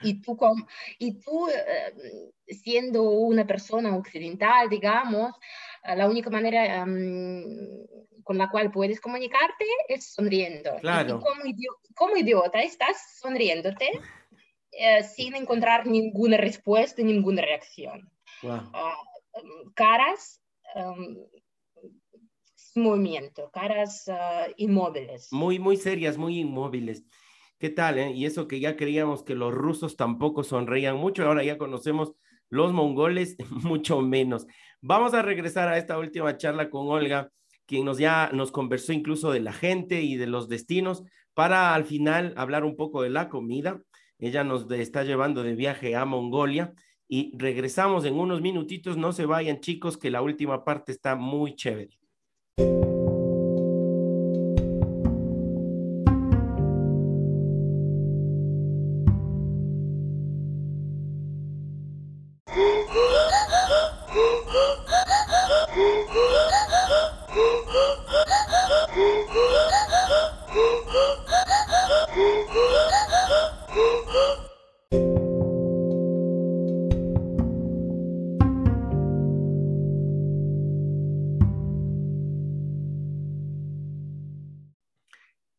[0.00, 0.66] Y tú, como,
[0.98, 5.32] y tú eh, siendo una persona occidental, digamos,
[5.84, 7.44] eh, la única manera am,
[8.24, 10.76] con la cual puedes comunicarte es sonriendo.
[10.80, 11.20] Claro.
[11.20, 13.88] Y, como, como idiota estás sonriéndote
[14.72, 18.10] eh, sin encontrar ninguna respuesta, ninguna reacción.
[18.44, 18.60] Wow.
[18.74, 18.94] Ah,
[19.74, 20.42] caras
[20.74, 21.16] um,
[22.54, 25.28] sin movimiento, caras ah, inmóviles.
[25.32, 27.04] Muy, muy serias, muy inmóviles.
[27.58, 27.98] ¿Qué tal?
[27.98, 28.10] eh?
[28.10, 32.12] Y eso que ya creíamos que los rusos tampoco sonreían mucho, ahora ya conocemos
[32.50, 34.46] los mongoles mucho menos.
[34.82, 37.30] Vamos a regresar a esta última charla con Olga,
[37.64, 41.86] quien nos ya nos conversó incluso de la gente y de los destinos, para al
[41.86, 43.80] final hablar un poco de la comida.
[44.18, 46.74] Ella nos está llevando de viaje a Mongolia
[47.14, 48.96] y regresamos en unos minutitos.
[48.96, 51.96] No se vayan, chicos, que la última parte está muy chévere.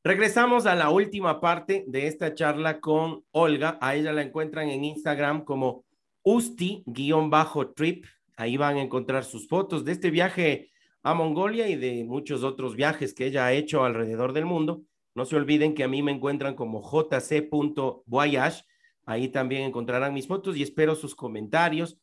[0.06, 3.80] Regresamos a la última parte de esta charla con Olga.
[3.82, 5.84] A ella la encuentran en Instagram como
[6.22, 8.06] usti-trip.
[8.38, 10.70] Ahí van a encontrar sus fotos de este viaje
[11.01, 14.84] a Mongolia y de muchos otros viajes que ella ha hecho alrededor del mundo.
[15.16, 18.64] No se olviden que a mí me encuentran como jc.voyage
[19.08, 21.97] Ahí también encontrarán mis fotos y espero sus comentarios.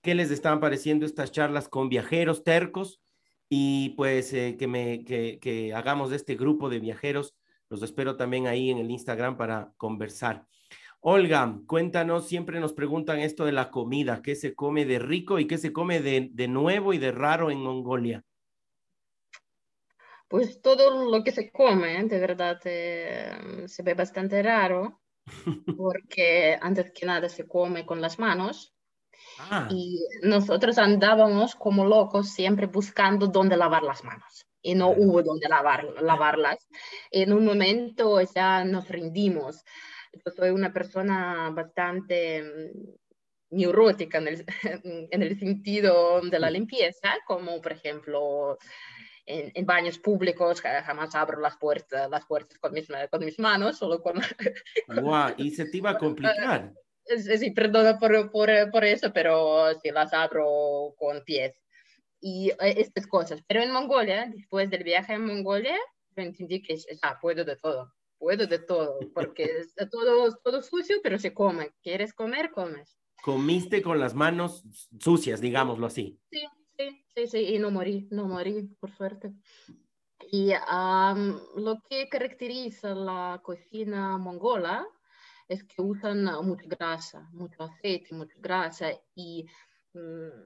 [0.00, 3.00] ¿Qué les están pareciendo estas charlas con viajeros tercos?
[3.48, 7.34] Y pues eh, que, me, hagamos este grupo de viajeros.
[7.70, 10.46] Los espero también ahí en el Instagram para conversar.
[11.00, 15.46] Olga, cuéntanos, siempre nos preguntan esto de la comida, ¿qué se come de rico y
[15.46, 18.24] qué se come de, de nuevo y de raro en Mongolia?
[20.26, 25.00] Pues todo lo que se come, de verdad, eh, se ve bastante raro,
[25.78, 28.74] porque antes que nada se come con las manos.
[29.38, 29.68] Ah.
[29.70, 35.48] Y nosotros andábamos como locos siempre buscando dónde lavar las manos y no hubo dónde
[35.48, 36.66] lavar, lavarlas.
[37.10, 39.64] En un momento ya nos rendimos.
[40.12, 44.44] Yo soy una persona bastante mm, neurótica en el,
[45.10, 48.58] en el sentido de la limpieza, como por ejemplo
[49.26, 54.02] en, baños públicos jamás abro las puertas, las puertas con, mis, con mis manos, solo
[54.02, 54.14] con...
[55.02, 56.72] Wow, y se te iba a complicar.
[57.38, 61.54] Sí, perdona por, por, por, eso, pero sí las abro con pies
[62.20, 63.42] y eh, estas cosas.
[63.46, 65.76] Pero en Mongolia, después del viaje en Mongolia,
[66.16, 69.44] yo entendí que ah, puedo de todo, puedo de todo, porque
[69.76, 71.70] es todo, todo sucio, pero se come.
[71.82, 72.50] ¿Quieres comer?
[72.50, 72.98] Comes.
[73.22, 74.64] Comiste con las manos
[75.00, 76.20] sucias, digámoslo así.
[76.30, 76.40] Sí,
[76.78, 79.34] Sí, sí, sí, y no morí, no morí, por suerte.
[80.30, 80.52] Y
[81.56, 84.86] lo que caracteriza la cocina mongola
[85.48, 89.44] es que usan mucha grasa, mucho aceite, mucha grasa y
[89.92, 90.44] mm,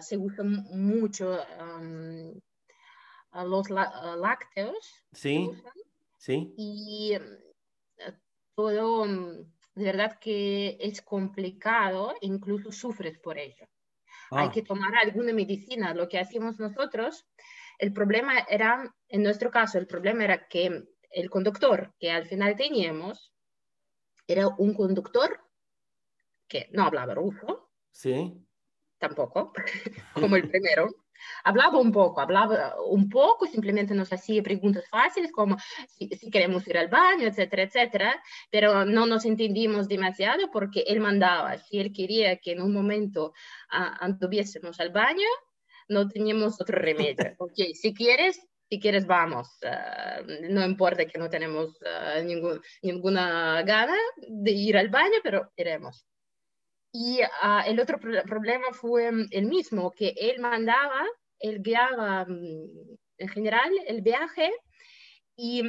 [0.00, 1.38] se usan mucho
[3.32, 5.04] los lácteos.
[5.12, 5.50] Sí,
[6.18, 6.54] sí.
[6.56, 7.16] Y
[8.54, 13.66] todo, mm, de verdad que es complicado, incluso sufres por ello
[14.30, 14.50] hay ah.
[14.52, 15.94] que tomar alguna medicina.
[15.94, 17.26] Lo que hacíamos nosotros,
[17.78, 22.54] el problema era, en nuestro caso, el problema era que el conductor que al final
[22.56, 23.32] teníamos
[24.26, 25.40] era un conductor
[26.46, 27.70] que no hablaba ruso.
[27.90, 28.46] Sí.
[29.00, 29.52] Tampoco,
[30.14, 30.88] como el primero.
[31.44, 35.56] Hablaba un poco, hablaba un poco, simplemente nos hacía preguntas fáciles como
[35.88, 41.58] si, queremos ir al baño, etcétera, etcétera, pero no nos entendimos demasiado porque él mandaba,
[41.58, 43.34] si él quería que en un momento
[43.72, 45.28] uh, anduviésemos al baño,
[45.88, 47.16] no teníamos otro remedio.
[47.38, 53.62] ok, si quieres, si quieres vamos, ah, no importa que no tenemos ah, ningún, ninguna
[53.62, 53.96] gana
[54.26, 56.06] de ir al baño, pero iremos.
[56.92, 61.04] Y uh, el otro problema fue mm, el mismo, que él mandaba,
[61.38, 64.50] él guiaba mm, en general el viaje
[65.36, 65.62] y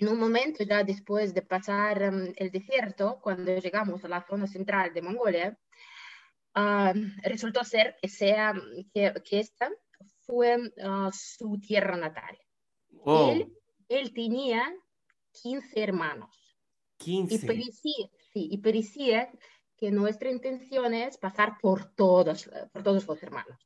[0.00, 4.46] en un momento ya después de pasar um, el desierto, cuando llegamos a la zona
[4.46, 5.58] central de Mongolia,
[6.56, 6.92] uh,
[7.22, 8.54] resultó ser que, sea,
[8.92, 9.70] que, que esta
[10.20, 12.38] fue uh, su tierra natal.
[13.04, 13.30] Oh.
[13.30, 13.52] Él,
[13.88, 14.72] él, tenía
[15.42, 16.30] 15 hermanos.
[16.98, 17.34] 15.
[17.34, 19.30] Y parecía, sí, y parecía
[19.76, 23.58] que nuestra intención es pasar por todos, por todos los hermanos.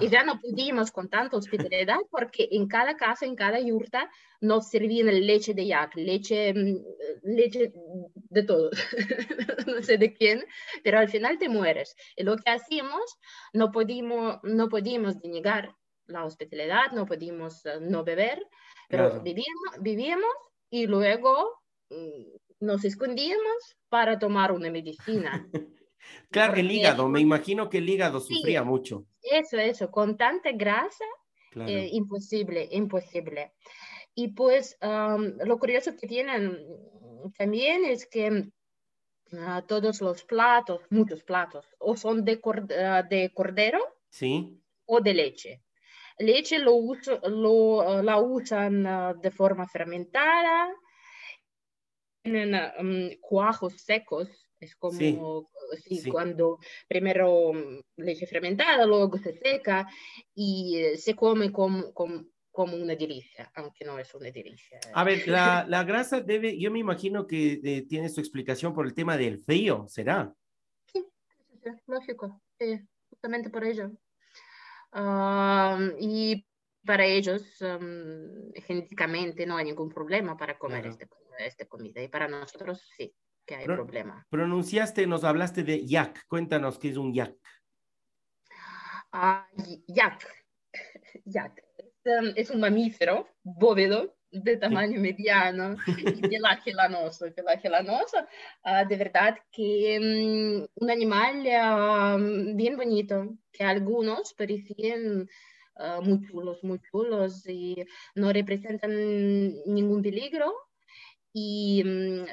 [0.00, 4.08] Y ya no pudimos con tanta hospitalidad porque en cada casa, en cada yurta,
[4.40, 6.78] nos servían leche de yak, leche, mm,
[7.22, 7.72] leche
[8.14, 8.70] de todo,
[9.66, 10.44] no sé de quién,
[10.84, 11.96] pero al final te mueres.
[12.16, 13.18] Y lo que hacíamos,
[13.52, 15.74] no pudimos, no pudimos denegar
[16.06, 18.46] la hospitalidad, no pudimos eh, no beber,
[18.88, 20.34] pero vivíamos, vivíamos
[20.70, 25.46] y luego mm, nos escondíamos para tomar una medicina.
[26.30, 29.06] claro, el hígado, me imagino que el hígado sufría mucho.
[29.22, 31.04] Eso, eso, con tanta grasa,
[31.66, 33.52] eh, imposible, imposible.
[34.14, 36.58] Y pues lo curioso que tienen
[37.36, 38.48] también es que
[39.32, 42.40] ah, todos los platos, muchos platos, o son de,
[42.78, 44.60] ah, de cordero ¿Sí?
[44.86, 45.62] o de leche.
[46.18, 46.78] Leche lo,
[47.28, 50.68] lo ah, la usan de forma fermentada,
[52.24, 55.50] tienen um, cuajos secos, es como
[56.10, 56.58] cuando
[56.88, 59.86] primero mm, leche fermentada, luego se seca
[60.34, 62.24] y eh, se come como, como,
[62.76, 64.80] una delicia, aunque no es una delicia.
[64.94, 68.86] A ver, la, la grasa debe, yo me imagino que eh, tiene su explicación por
[68.86, 70.32] el tema del frío, ¿será?
[70.86, 71.04] Sí,
[71.86, 72.40] lógico,
[73.10, 73.90] justamente por ello.
[76.00, 76.46] y
[76.84, 81.08] para ellos um, genéticamente no hay ningún problema para comer este,
[81.38, 83.14] esta comida y para nosotros sí
[83.46, 84.26] que hay problema.
[84.30, 87.34] Pronunciaste, nos hablaste de yak, cuéntanos qué es un yak.
[89.12, 89.46] Ah,
[89.86, 90.26] yak,
[91.24, 91.62] yak.
[92.06, 97.32] Um, es un mamífero bóvedo de tamaño mediano y pelaje lanoso.
[97.34, 98.18] Pelaje lanoso,
[98.64, 105.28] uh, de verdad que um, un animal uh, bien bonito, que algunos parecían
[105.76, 108.92] uh, muy chulos, muy chulos y no representan
[109.66, 110.52] ningún peligro.
[111.32, 112.26] Y um,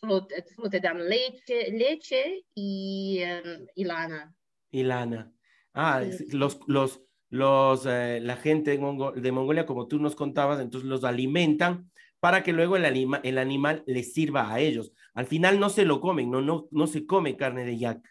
[0.00, 0.26] solo,
[0.70, 4.34] te dan leche, leche y, em, y lana.
[4.70, 5.32] Y lana.
[5.74, 11.04] Ah, los, los, los, eh, la gente de, Mongolia, como tú nos contabas, entonces los
[11.04, 11.90] alimentan
[12.20, 14.92] para que luego el, anima, el animal les sirva a ellos.
[15.14, 18.02] Al final no se lo comen, no, no, no se come carne de yak.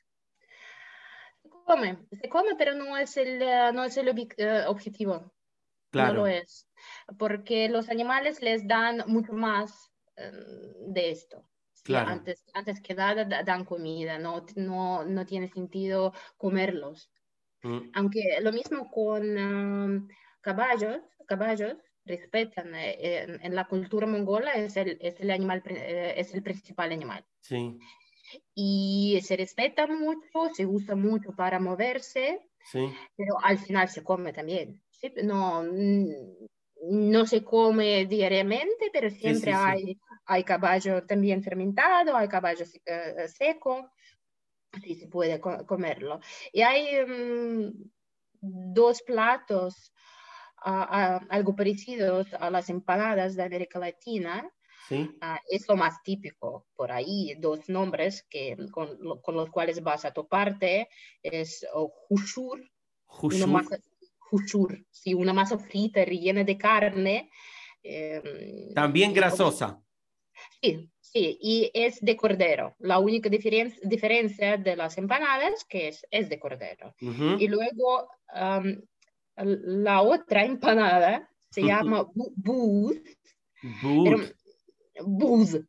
[1.67, 4.07] Se come, se come, pero no es el, eh, no es el
[4.37, 5.33] eh, objetivo.
[5.91, 6.13] Claro.
[6.13, 6.65] No lo es.
[7.19, 11.43] Porque los animales les dan mucho más em, de esto.
[11.83, 12.09] Claro.
[12.09, 17.09] antes, antes que nada dan comida, no, no, no tiene sentido comerlos.
[17.63, 17.91] Mm.
[17.93, 20.09] Aunque lo mismo con
[20.41, 26.33] caballos, caballos respetan eh, en, la cultura mongola es el, es el animal, eh, es
[26.33, 27.25] el principal animal.
[27.41, 27.77] Sí.
[28.53, 32.89] Y se respeta mucho, se usa mucho para moverse, sí.
[33.15, 34.81] pero al final se come también.
[35.23, 43.27] No, no se come diariamente, pero siempre hay, hay caballo también fermentado, hay caballo eh,
[43.27, 43.91] seco
[44.81, 46.19] sí se puede comerlo.
[46.51, 47.71] Y hay mm,
[48.41, 49.93] dos platos
[50.59, 54.49] algo parecidos a las empanadas de América Latina.
[54.87, 55.09] ¿Sí?
[55.21, 60.11] Ah, es lo más típico por ahí, dos nombres que, con, los cuales vas a
[60.11, 60.87] toparte,
[61.21, 61.65] es
[62.09, 62.61] hushur,
[63.07, 63.33] hushur.
[63.33, 63.77] Una masa,
[64.91, 67.29] sí, una masa frita rellena de carne.
[67.83, 69.81] Em, También grasosa.
[70.61, 72.75] Sí, Sí, y es de cordero.
[72.79, 76.93] La única diferencia de las empanadas que es, es de cordero.
[76.99, 78.09] Y luego
[79.35, 82.97] la otra empanada se llama buz.
[85.05, 85.59] Buz.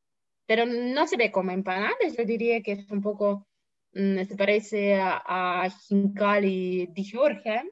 [0.47, 3.47] Pero, no se ve como empanadas, yo diría que es un poco,
[3.93, 7.65] mm, se parece a, a Jincali de Georgia.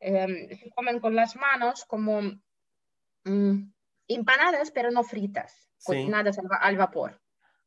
[0.00, 2.20] Em, se comen con las manos como
[3.24, 3.72] mm,
[4.08, 7.20] empanadas, pero no fritas cocinadas al, vapor.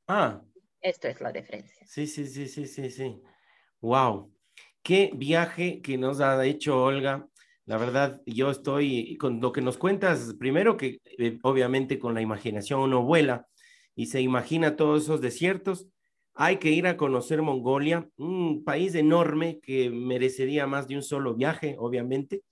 [0.07, 0.41] Ah.
[0.81, 1.85] Esto es la diferencia.
[1.87, 3.21] Sí, sí, sí, sí, sí, sí.
[3.81, 4.33] Wow.
[4.83, 7.27] Qué viaje que nos ha hecho Olga.
[7.65, 12.21] La verdad, yo estoy con lo que nos cuentas, primero que eh, obviamente con la
[12.21, 13.47] imaginación uno vuela
[13.95, 15.87] y se imagina todos esos desiertos.
[16.35, 21.33] Hay que ir a conocer Mongolia, un país enorme que merecería más de un solo
[21.33, 22.43] viaje, obviamente.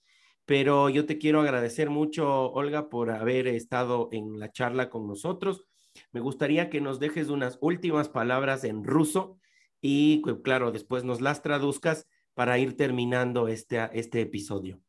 [0.45, 5.65] Pero yo te quiero agradecer mucho, Olga, por haber estado en la charla con nosotros.
[6.11, 9.37] Me gustaría que nos dejes unas últimas palabras en ruso
[9.81, 14.82] y, claro, después nos las traduzcas para ir terminando este, este episodio.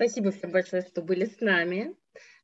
[0.00, 1.94] Спасибо всем большое, что были с нами.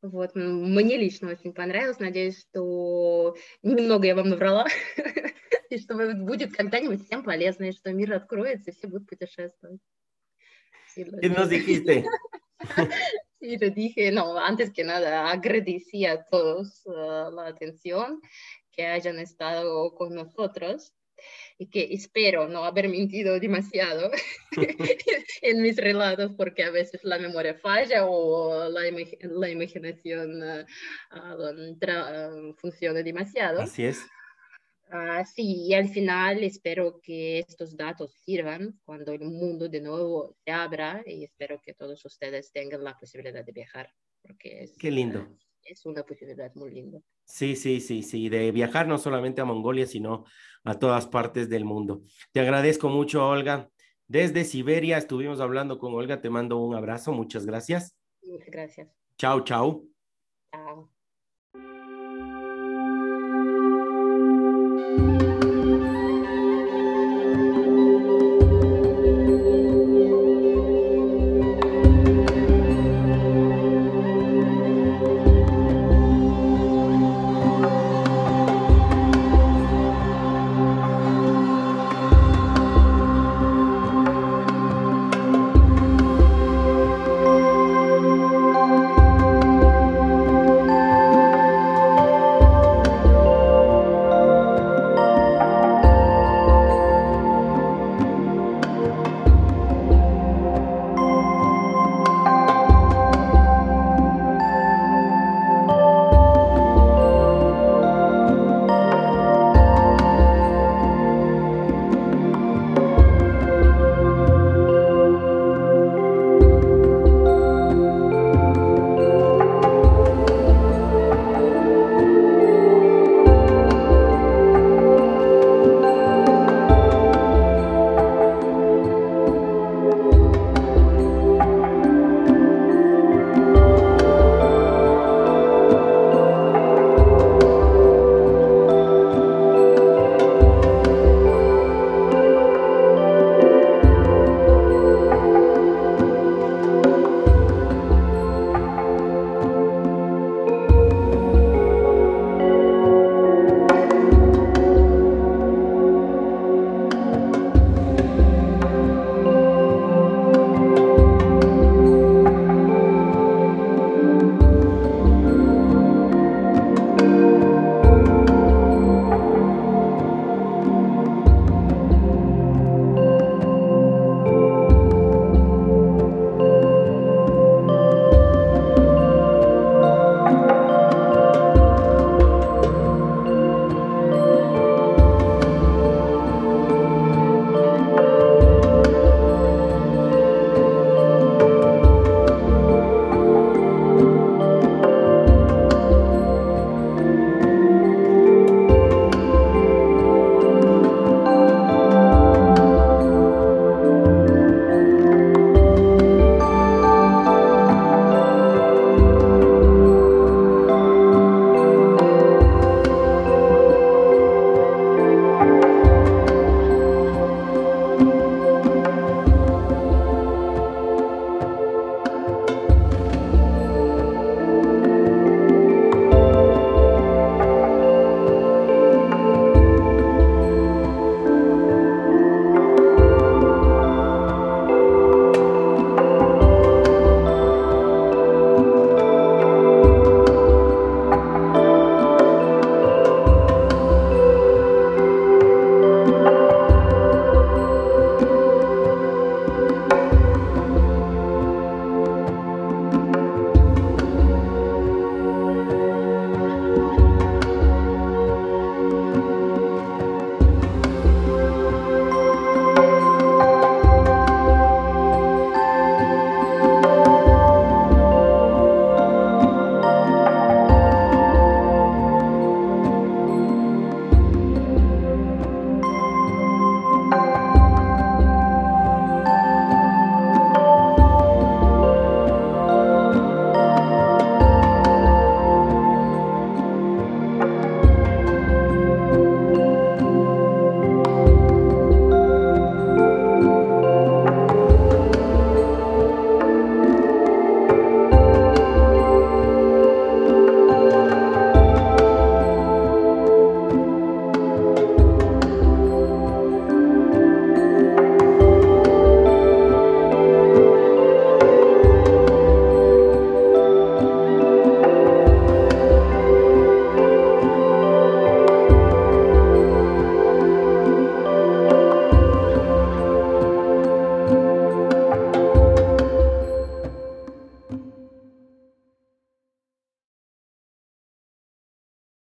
[0.02, 1.98] Вот, мне лично очень понравилось.
[1.98, 4.66] Надеюсь, что немного я вам набрала,
[5.70, 9.80] и что будет когда-нибудь всем полезно, и что мир откроется, и все будут путешествовать.
[10.94, 12.04] ¿Qué nos dijiste?
[13.40, 18.20] Sí, le dije, no, antes que nada, agradecí a todos uh, la atención,
[18.70, 20.92] que hayan estado con nosotros
[21.58, 24.10] y que espero no haber mentido demasiado
[25.42, 28.80] en mis relatos porque a veces la memoria falla o la,
[29.20, 30.64] la imaginación uh,
[31.12, 33.60] uh, funciona demasiado.
[33.60, 34.06] Así es.
[34.88, 40.36] Ah, sí, y al final espero que estos datos sirvan cuando el mundo de nuevo
[40.44, 43.92] se abra y espero que todos ustedes tengan la posibilidad de viajar,
[44.22, 45.26] porque es, Qué lindo
[45.66, 47.00] es una posibilidad muy linda.
[47.24, 50.24] Sí, sí, sí, sí, de viajar no solamente a Mongolia, sino
[50.64, 52.02] a todas partes del mundo.
[52.32, 53.68] Te agradezco mucho, Olga.
[54.08, 57.96] Desde Siberia estuvimos hablando con Olga, te mando un abrazo, muchas gracias.
[58.22, 58.88] Muchas gracias.
[59.18, 59.84] Chao, chao.
[60.52, 60.90] Chao.